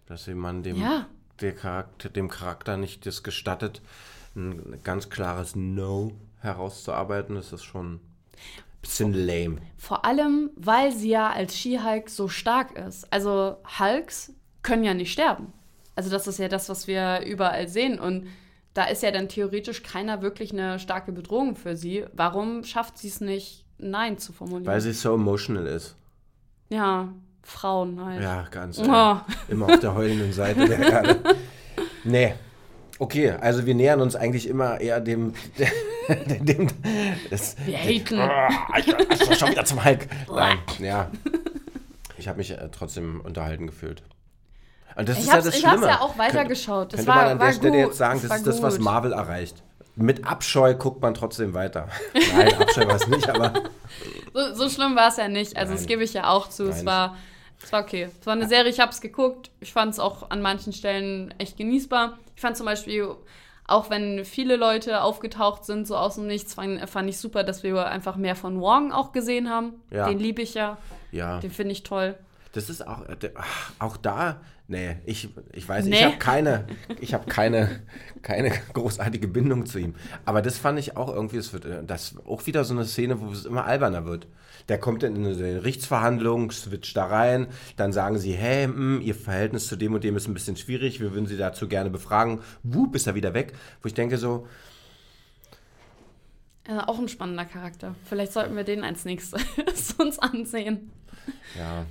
dass 0.07 0.25
sie 0.25 0.35
man 0.35 0.63
dem, 0.63 0.77
Ja, 0.77 1.07
der 1.41 1.55
Charakter, 1.55 2.09
dem 2.09 2.29
Charakter 2.29 2.77
nicht 2.77 3.07
das 3.07 3.23
gestattet, 3.23 3.83
ein 4.37 4.81
ganz 4.83 5.11
klares 5.11 5.55
No 5.57 6.13
herauszuarbeiten, 6.41 7.37
ist 7.37 7.53
das 7.53 7.63
schon 7.63 7.95
ein 7.95 8.01
bisschen 8.83 9.13
lame. 9.13 9.59
vor 9.77 10.05
allem, 10.05 10.51
weil 10.57 10.93
sie 10.93 11.11
ja 11.11 11.31
als 11.31 11.57
She-Hulk 11.57 12.11
so 12.11 12.29
stark 12.29 12.77
ist. 12.77 13.11
Also 13.13 13.57
Hulks 13.79 14.33
können 14.63 14.85
ja 14.85 14.95
nicht 14.95 15.13
sterben. 15.13 15.53
Also 15.97 16.11
das 16.11 16.27
ist 16.27 16.39
ja 16.39 16.49
das, 16.49 16.69
was 16.69 16.87
wir 16.87 17.25
überall 17.25 17.69
sehen. 17.69 17.99
Und 17.99 18.27
da 18.75 18.85
ist 18.85 19.03
ja 19.03 19.11
dann 19.13 19.29
theoretisch 19.29 19.83
keiner 19.83 20.23
wirklich 20.23 20.53
eine 20.53 20.79
starke 20.79 21.13
Bedrohung 21.13 21.55
für 21.55 21.77
sie. 21.77 22.05
Warum 22.13 22.65
schafft 22.65 22.99
sie 22.99 23.09
es 23.09 23.21
nicht, 23.21 23.65
Nein 23.79 24.19
zu 24.19 24.33
formulieren? 24.33 24.67
Weil 24.67 24.81
sie 24.81 24.93
so 24.93 25.15
emotional 25.15 25.67
ist. 25.67 25.97
ja, 26.69 27.13
Frauen 27.45 28.05
halt. 28.05 28.23
Ja, 28.23 28.47
ganz. 28.51 28.79
Oh. 28.79 28.83
Äh, 28.83 29.53
immer 29.53 29.67
auf 29.67 29.81
der 29.81 29.95
heulenden 29.95 30.33
Seite 30.33 30.67
der 30.69 30.79
Erde. 30.79 31.21
Nee. 32.05 32.35
Okay, 32.99 33.31
also 33.41 33.67
wir 33.67 33.75
nähern 33.75 34.01
uns 34.01 34.15
eigentlich 34.17 34.49
immer 34.49 34.81
eher 34.81 35.01
dem. 35.01 35.35
dem 36.41 36.69
das, 37.31 37.57
Wir 37.65 37.79
haten. 37.79 38.19
Ah, 38.21 38.49
ich, 38.79 38.87
ich 38.89 39.39
schon 39.39 39.51
wieder 39.51 39.65
zum 39.65 39.85
Hulk. 39.85 40.07
Nein, 40.33 40.59
ja. 40.79 41.11
Ich 42.19 42.29
habe 42.29 42.39
mich 42.39 42.51
äh, 42.53 42.69
trotzdem 42.71 43.21
unterhalten 43.21 43.67
gefühlt. 43.67 44.03
Und 44.97 45.09
das 45.09 45.17
Ich 45.17 45.23
ist 45.25 45.29
ja 45.29 45.35
hab's, 45.35 45.45
das 45.47 45.57
ich 45.57 45.65
hab's 45.67 45.79
Schlimme. 45.79 45.89
ja 45.93 46.01
auch 46.01 46.17
weitergeschaut. 46.19 46.93
Das 46.93 46.99
Könnte 46.99 47.09
war, 47.09 47.17
man 47.17 47.33
an 47.33 47.39
der 47.41 47.53
Stelle 47.53 47.71
gut. 47.79 47.87
jetzt 47.89 47.99
sagen, 47.99 48.21
das 48.23 48.31
war 48.31 48.37
ist 48.37 48.47
das, 48.47 48.63
was. 48.63 48.79
Marvel 48.79 49.13
erreicht. 49.13 49.63
Mit 49.97 50.25
Abscheu 50.27 50.75
guckt 50.75 51.03
man 51.03 51.15
trotzdem 51.15 51.53
weiter. 51.55 51.89
Nein, 52.37 52.55
Abscheu 52.55 52.87
war 52.87 52.97
es 52.97 53.07
nicht, 53.09 53.29
aber 53.29 53.53
So, 54.33 54.55
so 54.55 54.69
schlimm 54.69 54.95
war 54.95 55.09
es 55.09 55.17
ja 55.17 55.27
nicht. 55.29 55.57
Also, 55.57 55.73
das 55.73 55.83
Nein. 55.83 55.89
gebe 55.89 56.05
ich 56.05 56.15
ja 56.15 56.29
auch 56.29 56.49
zu. 56.49 56.69
Es 56.69 56.79
Nein. 56.79 56.87
war, 56.87 57.17
es 57.65 57.73
war 57.73 57.83
okay. 57.83 58.09
Es 58.21 58.27
war 58.27 58.35
eine 58.35 58.49
Serie, 58.49 58.71
ich 58.71 58.81
habe 58.81 58.93
es 58.93 59.01
geguckt. 59.01 59.51
Ich 59.61 59.73
fand 59.73 59.93
es 59.93 59.99
auch 59.99 60.31
an 60.31 60.43
manchen 60.43 60.73
Stellen 60.73 61.35
echt 61.39 61.57
genießbar. 61.57 62.19
Ich 62.37 62.43
fand 62.43 62.57
zum 62.57 62.67
Beispiel, 62.67 63.09
auch 63.67 63.91
wenn 63.91 64.25
viele 64.25 64.57
Leute 64.57 65.03
aufgetaucht 65.03 65.65
sind, 65.65 65.87
so 65.87 65.97
aus 65.97 66.17
dem 66.17 66.27
Nichts, 66.27 66.55
fand, 66.55 66.89
fand 66.89 67.09
ich 67.09 67.19
super, 67.19 67.45
dass 67.45 67.63
wir 67.63 67.87
einfach 67.87 68.17
mehr 68.17 68.37
von 68.37 68.61
Wong 68.61 68.93
auch 68.93 69.13
gesehen 69.13 69.51
haben. 69.51 69.81
Ja. 69.91 70.09
Den 70.09 70.19
liebe 70.19 70.43
ich 70.43 70.55
ja. 70.55 70.79
ja. 71.13 71.41
Den 71.41 71.51
finde 71.51 71.73
ich 71.73 71.83
toll. 71.83 72.17
Das 72.53 72.71
ist 72.71 72.87
auch, 72.87 73.03
äh, 73.09 73.31
auch 73.79 73.97
da, 73.97 74.41
nee, 74.69 74.97
ich, 75.05 75.29
ich 75.53 75.69
weiß, 75.69 75.85
ich 75.87 75.91
Nee. 75.93 76.05
habe 76.05 76.17
keine, 76.17 76.67
ich 77.01 77.15
habe 77.15 77.27
keine, 77.27 77.83
keine 78.23 78.51
großartige 78.73 79.29
Bindung 79.29 79.67
zu 79.67 79.79
ihm. 79.79 79.95
Aber 80.25 80.43
das 80.43 80.59
fand 80.59 80.79
ich 80.79 80.97
auch 80.97 81.13
irgendwie, 81.15 81.37
es 81.37 81.53
wird, 81.53 81.65
äh, 81.65 81.85
das 81.85 82.17
auch 82.27 82.47
wieder 82.47 82.65
so 82.65 82.75
eine 82.75 82.85
Szene, 82.85 83.21
wo 83.21 83.31
es 83.31 83.45
immer 83.45 83.65
alberner 83.67 84.05
wird. 84.07 84.27
Der 84.69 84.79
kommt 84.79 85.03
in 85.03 85.17
eine 85.17 85.37
Gerichtsverhandlung, 85.37 86.51
switcht 86.51 86.97
da 86.97 87.05
rein, 87.07 87.49
dann 87.77 87.93
sagen 87.93 88.19
sie, 88.19 88.33
hey, 88.33 88.67
mh, 88.67 89.03
ihr 89.03 89.15
Verhältnis 89.15 89.67
zu 89.67 89.77
dem 89.77 89.93
und 89.93 90.05
dem 90.05 90.17
ist 90.17 90.27
ein 90.27 90.33
bisschen 90.35 90.57
schwierig, 90.57 91.01
wir 91.01 91.13
würden 91.13 91.27
sie 91.27 91.37
dazu 91.37 91.69
gerne 91.69 91.91
befragen. 91.91 92.41
Wup, 92.63 92.97
ist 92.97 93.07
er 93.07 93.15
wieder 93.15 93.35
weg. 93.35 93.53
Wo 93.83 93.89
ich 93.89 93.95
denke 93.95 94.17
so, 94.17 94.47
Äh, 96.67 96.79
auch 96.79 96.99
ein 96.99 97.09
spannender 97.09 97.45
Charakter. 97.45 97.95
Vielleicht 98.09 98.33
sollten 98.33 98.57
wir 98.57 98.65
den 98.65 98.85
als 98.85 99.05
nächstes 99.05 99.43
uns 99.99 100.19
ansehen. 100.19 100.91
ja, 101.59 101.85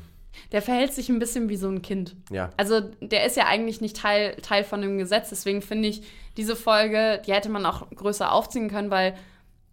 Der 0.51 0.61
verhält 0.61 0.93
sich 0.93 1.09
ein 1.09 1.19
bisschen 1.19 1.49
wie 1.49 1.57
so 1.57 1.67
ein 1.67 1.81
Kind. 1.81 2.15
ja, 2.29 2.49
Also 2.57 2.81
der 3.01 3.25
ist 3.25 3.37
ja 3.37 3.45
eigentlich 3.45 3.81
nicht 3.81 3.97
Teil, 3.97 4.35
Teil 4.41 4.63
von 4.63 4.81
dem 4.81 4.97
Gesetz, 4.97 5.29
deswegen 5.29 5.61
finde 5.61 5.89
ich, 5.89 6.03
diese 6.37 6.55
Folge, 6.55 7.21
die 7.25 7.33
hätte 7.33 7.49
man 7.49 7.65
auch 7.65 7.89
größer 7.91 8.31
aufziehen 8.31 8.69
können, 8.69 8.91
weil 8.91 9.15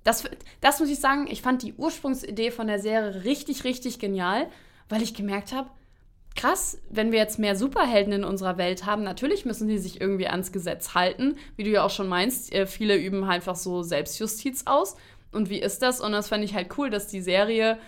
das, 0.05 0.25
das 0.61 0.81
muss 0.81 0.89
ich 0.89 0.99
sagen, 0.99 1.27
ich 1.31 1.43
fand 1.43 1.63
die 1.63 1.75
Ursprungsidee 1.75 2.51
von 2.51 2.67
der 2.67 2.81
Serie 2.81 3.25
richtig, 3.25 3.65
richtig 3.65 3.99
genial, 3.99 4.47
weil 4.89 5.03
ich 5.03 5.15
gemerkt 5.15 5.53
habe, 5.53 5.71
krass, 6.37 6.79
wenn 6.89 7.13
wir 7.13 7.19
jetzt 7.19 7.39
mehr 7.39 7.57
Superhelden 7.57 8.13
in 8.13 8.25
unserer 8.25 8.57
Welt 8.57 8.87
haben, 8.87 9.03
natürlich 9.03 9.45
müssen 9.45 9.69
die 9.69 9.79
sich 9.79 10.01
irgendwie 10.01 10.29
ans 10.29 10.53
Gesetz 10.53 10.95
halten, 10.95 11.37
wie 11.57 11.65
du 11.65 11.71
ja 11.71 11.85
auch 11.85 11.91
schon 11.91 12.09
meinst, 12.09 12.53
äh, 12.53 12.67
viele 12.67 12.97
üben 12.97 13.25
einfach 13.25 13.57
so 13.57 13.83
Selbstjustiz 13.83 14.63
aus. 14.67 14.97
Und 15.33 15.51
wie 15.51 15.61
ist 15.61 15.83
das? 15.83 16.01
Und 16.01 16.13
das 16.13 16.29
fand 16.29 16.45
ich 16.45 16.55
halt 16.55 16.77
cool, 16.79 16.91
dass 16.91 17.07
die 17.07 17.21
Serie 17.21 17.79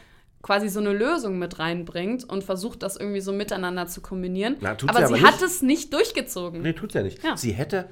quasi 0.43 0.69
so 0.69 0.81
eine 0.81 0.93
Lösung 0.93 1.39
mit 1.39 1.59
reinbringt 1.59 2.25
und 2.29 2.43
versucht, 2.45 2.83
das 2.83 2.97
irgendwie 2.97 3.21
so 3.21 3.33
miteinander 3.33 3.87
zu 3.87 4.01
kombinieren. 4.01 4.57
Na, 4.61 4.75
tut 4.75 4.91
aber 4.91 5.07
sie 5.07 5.15
sie 5.15 5.21
aber 5.21 5.27
hat 5.29 5.35
nicht. 5.41 5.43
es 5.45 5.63
nicht 5.63 5.93
durchgezogen. 5.93 6.63
Nee, 6.63 6.73
tut's 6.73 6.95
ja 6.95 7.03
nicht. 7.03 7.23
Ja. 7.23 7.37
Sie 7.37 7.53
hätte, 7.53 7.89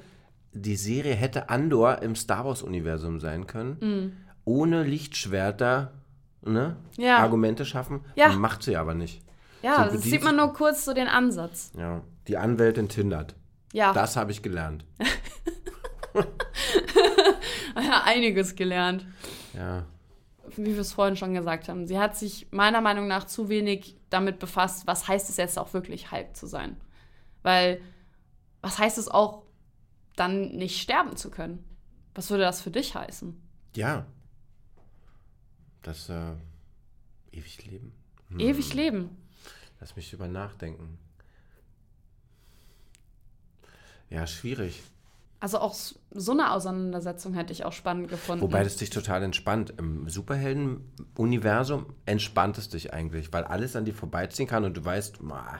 die 0.51 0.75
Serie 0.75 1.15
hätte 1.15 1.49
Andor 1.49 2.01
im 2.01 2.15
Star 2.15 2.45
Wars-Universum 2.45 3.19
sein 3.19 3.47
können, 3.47 4.17
ohne 4.43 4.83
Lichtschwerter 4.83 5.93
ne, 6.41 6.75
Mhm. 6.97 7.03
Ja. 7.03 7.17
Argumente 7.19 7.65
schaffen. 7.65 8.01
Ja. 8.15 8.29
Macht 8.33 8.63
sie 8.63 8.75
aber 8.75 8.93
nicht. 8.95 9.21
Ja, 9.61 9.87
Sie 9.89 9.95
das 9.97 10.03
sieht 10.05 10.23
man 10.23 10.35
nur 10.35 10.53
kurz 10.53 10.83
so 10.85 10.93
den 10.93 11.07
Ansatz. 11.07 11.71
Ja. 11.77 12.01
Die 12.27 12.35
Anwältin 12.37 12.89
tindert. 12.89 13.35
Ja, 13.73 13.93
Das 13.93 14.17
habe 14.17 14.31
ich 14.31 14.41
gelernt. 14.41 14.83
ja 17.75 18.01
einiges 18.05 18.55
gelernt. 18.55 19.05
Ja. 19.53 19.85
Wie 20.57 20.73
wir 20.73 20.79
es 20.79 20.93
vorhin 20.93 21.15
schon 21.15 21.33
gesagt 21.33 21.69
haben, 21.69 21.87
sie 21.87 21.99
hat 21.99 22.17
sich 22.17 22.47
meiner 22.51 22.81
Meinung 22.81 23.07
nach 23.07 23.25
zu 23.25 23.49
wenig 23.49 23.97
damit 24.09 24.39
befasst, 24.39 24.87
was 24.87 25.07
heißt 25.07 25.29
es 25.29 25.37
jetzt 25.37 25.57
auch 25.57 25.73
wirklich 25.73 26.11
Hulk 26.11 26.35
zu 26.35 26.47
sein. 26.47 26.77
Weil, 27.43 27.81
was 28.61 28.77
heißt 28.77 28.97
es 28.97 29.07
auch, 29.07 29.43
dann 30.15 30.49
nicht 30.49 30.81
sterben 30.81 31.15
zu 31.15 31.31
können? 31.31 31.63
Was 32.13 32.29
würde 32.29 32.43
das 32.43 32.61
für 32.61 32.71
dich 32.71 32.95
heißen? 32.95 33.41
Ja. 33.75 34.05
Das 35.81 36.09
äh, 36.09 36.33
ewig 37.31 37.65
leben. 37.65 37.93
Hm. 38.29 38.39
Ewig 38.39 38.73
leben. 38.73 39.17
Lass 39.79 39.95
mich 39.95 40.09
drüber 40.09 40.27
nachdenken. 40.27 40.99
Ja, 44.09 44.27
schwierig. 44.27 44.83
Also 45.41 45.57
auch 45.59 45.73
so 45.73 46.31
eine 46.31 46.51
Auseinandersetzung 46.53 47.33
hätte 47.33 47.51
ich 47.51 47.65
auch 47.65 47.73
spannend 47.73 48.09
gefunden. 48.09 48.43
Wobei 48.43 48.63
das 48.63 48.75
dich 48.77 48.91
total 48.91 49.23
entspannt. 49.23 49.73
Im 49.77 50.07
Superhelden-Universum 50.07 51.87
entspannt 52.05 52.57
es 52.59 52.69
dich 52.69 52.93
eigentlich, 52.93 53.33
weil 53.33 53.43
alles 53.43 53.75
an 53.75 53.85
dir 53.85 53.93
vorbeiziehen 53.93 54.47
kann 54.47 54.63
und 54.65 54.77
du 54.77 54.85
weißt, 54.85 55.21
ma, 55.23 55.59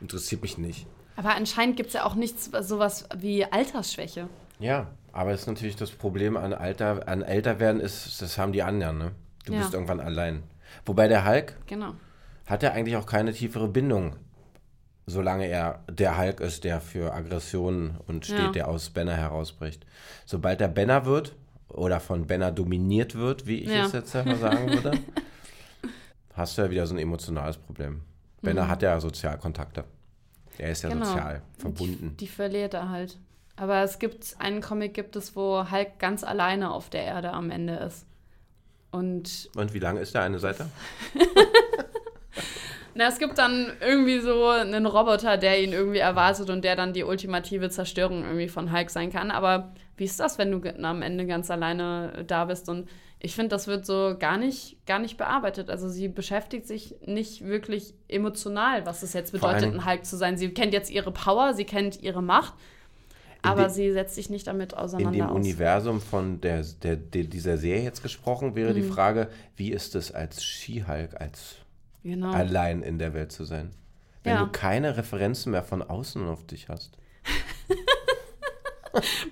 interessiert 0.00 0.42
mich 0.42 0.58
nicht. 0.58 0.86
Aber 1.16 1.34
anscheinend 1.34 1.76
gibt 1.76 1.88
es 1.88 1.94
ja 1.94 2.04
auch 2.04 2.14
nichts 2.14 2.50
sowas 2.60 3.08
wie 3.16 3.44
Altersschwäche. 3.44 4.28
Ja, 4.58 4.88
aber 5.12 5.32
das 5.32 5.40
ist 5.42 5.46
natürlich 5.46 5.76
das 5.76 5.90
Problem 5.90 6.36
an 6.36 6.52
Alter, 6.52 7.08
an 7.08 7.22
Älterwerden 7.22 7.80
ist, 7.80 8.20
das 8.22 8.38
haben 8.38 8.52
die 8.52 8.62
anderen, 8.62 8.98
ne? 8.98 9.12
Du 9.46 9.52
Ja. 9.52 9.58
bist 9.60 9.74
irgendwann 9.74 10.00
allein. 10.00 10.42
Wobei 10.86 11.08
der 11.08 11.26
Hulk 11.26 11.56
Genau. 11.66 11.94
hat 12.46 12.62
ja 12.62 12.72
eigentlich 12.72 12.96
auch 12.96 13.06
keine 13.06 13.32
tiefere 13.32 13.68
Bindung, 13.68 14.16
solange 15.06 15.46
er 15.46 15.80
der 15.90 16.16
Hulk 16.18 16.40
ist, 16.40 16.64
der 16.64 16.80
für 16.80 17.12
Aggressionen 17.12 17.96
und 18.06 18.24
steht, 18.26 18.38
Ja. 18.38 18.50
der 18.52 18.68
aus 18.68 18.90
Banner 18.90 19.16
herausbricht. 19.16 19.84
Sobald 20.26 20.60
er 20.60 20.68
Banner 20.68 21.04
wird 21.06 21.34
oder 21.68 22.00
von 22.00 22.26
Banner 22.26 22.52
dominiert 22.52 23.14
wird, 23.14 23.46
wie 23.46 23.58
ich 23.58 23.70
Ja. 23.70 23.86
es 23.86 23.92
jetzt 23.92 24.10
selber 24.12 24.36
sagen 24.36 24.68
würde, 24.70 24.92
hast 26.34 26.56
du 26.56 26.62
ja 26.62 26.70
wieder 26.70 26.86
so 26.86 26.94
ein 26.94 26.98
emotionales 26.98 27.56
Problem. 27.56 28.02
Banner 28.42 28.68
hat 28.68 28.82
ja 28.82 28.98
Sozialkontakte. 29.00 29.84
Er 30.58 30.70
ist 30.72 30.82
ja 30.82 30.88
Mhm. 30.90 30.94
Genau. 30.94 31.04
sozial 31.06 31.42
verbunden. 31.58 32.10
Die, 32.18 32.26
die 32.26 32.28
verliert 32.28 32.74
er 32.74 32.88
halt. 32.90 33.18
Aber 33.56 33.82
es 33.82 33.98
gibt 33.98 34.34
einen 34.38 34.60
Comic 34.60 34.94
gibt 34.94 35.14
es, 35.16 35.36
wo 35.36 35.70
Hulk 35.70 35.98
ganz 35.98 36.24
alleine 36.24 36.72
auf 36.72 36.90
der 36.90 37.04
Erde 37.04 37.32
am 37.32 37.50
Ende 37.50 37.74
ist. 37.74 38.06
Und 38.90 39.48
Und 39.56 39.72
wie 39.74 39.78
lang 39.78 39.96
ist 39.96 40.14
der 40.14 40.22
eine 40.22 40.38
Seite? 40.38 40.66
na, 42.94 43.08
es 43.08 43.18
gibt 43.18 43.38
dann 43.38 43.72
irgendwie 43.80 44.20
so 44.20 44.48
einen 44.48 44.86
Roboter, 44.86 45.36
der 45.38 45.62
ihn 45.62 45.72
irgendwie 45.72 45.98
erwartet 45.98 46.50
und 46.50 46.62
der 46.62 46.76
dann 46.76 46.92
die 46.92 47.04
ultimative 47.04 47.70
Zerstörung 47.70 48.22
irgendwie 48.24 48.48
von 48.48 48.72
Hulk 48.72 48.90
sein 48.90 49.10
kann. 49.12 49.30
Aber 49.30 49.72
wie 49.96 50.04
ist 50.04 50.20
das, 50.20 50.38
wenn 50.38 50.50
du 50.50 50.60
am 50.84 51.02
Ende 51.02 51.26
ganz 51.26 51.50
alleine 51.50 52.24
da 52.26 52.44
bist? 52.46 52.68
Und 52.68 52.88
ich 53.20 53.34
finde, 53.34 53.50
das 53.50 53.66
wird 53.68 53.86
so 53.86 54.16
gar 54.18 54.36
nicht, 54.36 54.84
gar 54.86 54.98
nicht 54.98 55.16
bearbeitet. 55.16 55.70
Also 55.70 55.88
sie 55.88 56.08
beschäftigt 56.08 56.66
sich 56.66 56.96
nicht 57.06 57.44
wirklich 57.46 57.94
emotional, 58.08 58.84
was 58.84 59.02
es 59.02 59.12
jetzt 59.12 59.32
bedeutet, 59.32 59.72
ein 59.72 59.86
Hulk 59.86 60.04
zu 60.04 60.16
sein. 60.16 60.36
Sie 60.36 60.48
kennt 60.50 60.72
jetzt 60.72 60.90
ihre 60.90 61.12
Power, 61.12 61.54
sie 61.54 61.64
kennt 61.64 62.02
ihre 62.02 62.22
Macht, 62.22 62.52
aber 63.42 63.64
dem- 63.64 63.70
sie 63.70 63.92
setzt 63.92 64.16
sich 64.16 64.28
nicht 64.28 64.46
damit 64.48 64.74
auseinander 64.76 65.12
In 65.12 65.24
dem 65.24 65.30
aus. 65.30 65.36
Universum 65.36 66.00
von 66.00 66.40
der, 66.40 66.62
der, 66.82 66.96
der, 66.96 67.24
dieser 67.24 67.58
Serie 67.58 67.84
jetzt 67.84 68.02
gesprochen, 68.02 68.54
wäre 68.56 68.70
Mhm. 68.70 68.74
die 68.74 68.82
Frage, 68.82 69.28
wie 69.56 69.70
ist 69.72 69.94
es 69.94 70.12
als 70.12 70.44
She-Hulk, 70.44 71.20
als 71.20 71.56
Genau. 72.04 72.32
allein 72.32 72.82
in 72.82 72.98
der 72.98 73.14
Welt 73.14 73.32
zu 73.32 73.44
sein? 73.44 73.70
Wenn 74.24 74.34
Ja. 74.34 74.44
du 74.44 74.50
keine 74.52 74.96
Referenzen 74.96 75.52
mehr 75.52 75.62
von 75.62 75.82
außen 75.82 76.26
auf 76.28 76.46
dich 76.46 76.68
hast. 76.68 76.96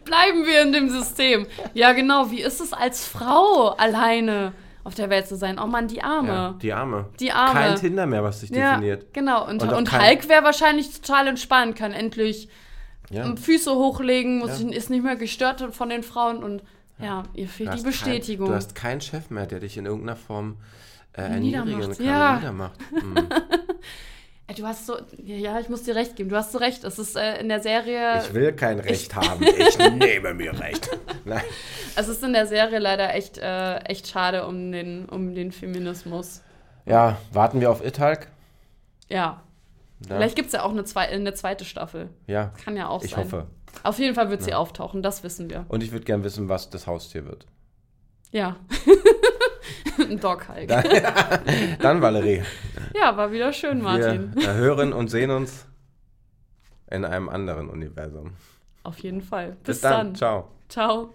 Bleiben 0.05 0.47
wir 0.47 0.63
in 0.63 0.73
dem 0.73 0.89
System. 0.89 1.47
Ja, 1.75 1.93
genau. 1.93 2.31
Wie 2.31 2.41
ist 2.41 2.61
es 2.61 2.73
als 2.73 3.07
Frau 3.07 3.69
alleine 3.77 4.53
auf 4.85 4.95
der 4.95 5.11
Welt 5.11 5.27
zu 5.29 5.37
sein? 5.37 5.59
Oh 5.59 5.67
Mann, 5.67 5.87
die 5.89 6.03
Arme. 6.03 6.29
Ja, 6.29 6.55
die 6.63 6.73
Arme. 6.73 7.09
Die 7.21 7.31
Arme. 7.33 7.53
Kein 7.61 7.77
Tinder 7.77 8.07
mehr, 8.07 8.25
was 8.25 8.41
dich 8.41 8.51
Ja, 8.51 8.71
definiert. 8.77 9.13
genau. 9.13 9.47
Und, 9.47 9.63
Und 9.63 9.73
und, 9.73 9.93
Hulk 9.93 10.29
wäre 10.29 10.45
wahrscheinlich 10.45 11.01
total 11.01 11.29
entspannt, 11.29 11.77
kann 11.77 11.93
endlich 11.93 12.49
Ja. 13.11 13.35
Füße 13.37 13.75
hochlegen, 13.75 14.39
muss, 14.39 14.63
Ja. 14.63 14.71
ist 14.71 14.89
nicht 14.89 15.03
mehr 15.05 15.17
gestört 15.17 15.61
von 15.75 15.89
den 15.91 16.03
Frauen 16.05 16.43
und 16.43 16.63
ja, 16.99 17.25
ihr 17.35 17.49
fehlt 17.49 17.75
die 17.79 17.83
Bestätigung. 17.83 18.47
Kein, 18.47 18.53
du 18.53 18.57
hast 18.57 18.75
keinen 18.75 19.01
Chef 19.01 19.31
mehr, 19.31 19.47
der 19.47 19.61
dich 19.61 19.77
in 19.77 19.85
irgendeiner 19.87 20.17
Form 20.17 20.57
äh, 21.13 21.23
erniedrigen 21.23 21.65
Niedermacht, 21.67 21.99
kann 21.99 22.07
ja. 22.07 22.37
niedermacht. 22.37 22.81
Äh, 24.51 24.55
du 24.55 24.67
hast 24.67 24.87
so, 24.87 24.97
ja, 25.25 25.61
ich 25.61 25.69
muss 25.69 25.85
dir 25.85 25.95
recht 25.95 26.17
geben, 26.17 26.29
du 26.29 26.37
hast 26.37 26.53
so 26.53 26.59
recht. 26.59 26.83
Es 26.85 26.99
ist 26.99 27.17
äh, 27.17 27.39
in 27.41 27.49
der 27.49 27.61
Serie, 27.61 28.21
Ich 28.25 28.35
will 28.35 28.53
kein 28.53 28.81
Recht 28.81 29.15
haben, 29.17 29.43
ich 29.43 29.79
nehme 29.79 30.35
mir 30.35 30.59
Recht. 30.59 30.91
Nein. 31.25 31.43
es 31.95 32.09
ist 32.09 32.23
in 32.25 32.33
der 32.33 32.47
Serie 32.47 32.79
leider 32.79 33.15
echt, 33.15 33.39
äh, 33.39 33.77
echt 33.85 34.09
schade 34.09 34.47
um 34.47 34.73
den, 34.73 35.07
um 35.07 35.35
den 35.35 35.53
Feminismus. 35.53 36.43
Ja, 36.85 37.19
warten 37.33 37.61
wir 37.61 37.71
auf 37.71 37.85
It 37.85 38.01
Hulk? 38.01 38.27
Ja. 39.09 39.43
Ja. 40.09 40.17
Vielleicht 40.17 40.35
gibt 40.35 40.47
es 40.47 40.55
ja 40.55 40.63
auch 40.63 40.71
eine, 40.71 40.85
zwei, 40.85 41.09
eine 41.09 41.35
zweite 41.35 41.65
Staffel. 41.65 42.09
Ja, 42.27 42.53
Kann 42.65 42.77
ja 42.77 42.89
auch 42.89 43.05
ich 43.05 43.11
sein. 43.11 43.25
hoffe. 43.25 43.47
Auf 43.83 43.99
jeden 43.99 44.15
Fall 44.15 44.31
wird 44.31 44.43
sie 44.43 44.55
auftauchen, 44.55 45.03
das 45.03 45.23
wissen 45.23 45.51
wir. 45.51 45.67
Und 45.69 45.83
ich 45.83 45.93
würde 45.93 46.05
gern 46.05 46.25
wissen, 46.25 46.49
was 46.49 46.71
das 46.71 46.87
Haustier 46.87 47.27
wird. 47.27 47.47
Ja. 48.33 48.57
Ein 50.11 50.19
Dog 50.19 50.49
Hulk. 50.49 50.69
Dann, 51.81 52.03
Valerie. 52.03 52.43
Ja, 52.95 53.17
war 53.17 53.31
wieder 53.31 53.53
schön, 53.53 53.81
Martin. 53.81 54.35
Wir 54.35 54.49
äh, 54.49 54.55
hören 54.55 54.93
und 54.93 55.09
sehen 55.09 55.31
uns 55.31 55.67
in 56.91 57.05
einem 57.05 57.29
anderen 57.29 57.69
Universum. 57.71 58.33
Auf 58.83 58.99
jeden 58.99 59.21
Fall. 59.23 59.53
Bis, 59.63 59.77
Bis, 59.77 59.81
dann. 59.83 60.09
dann. 60.09 60.15
Ciao. 60.17 60.49
Ciao. 60.69 61.15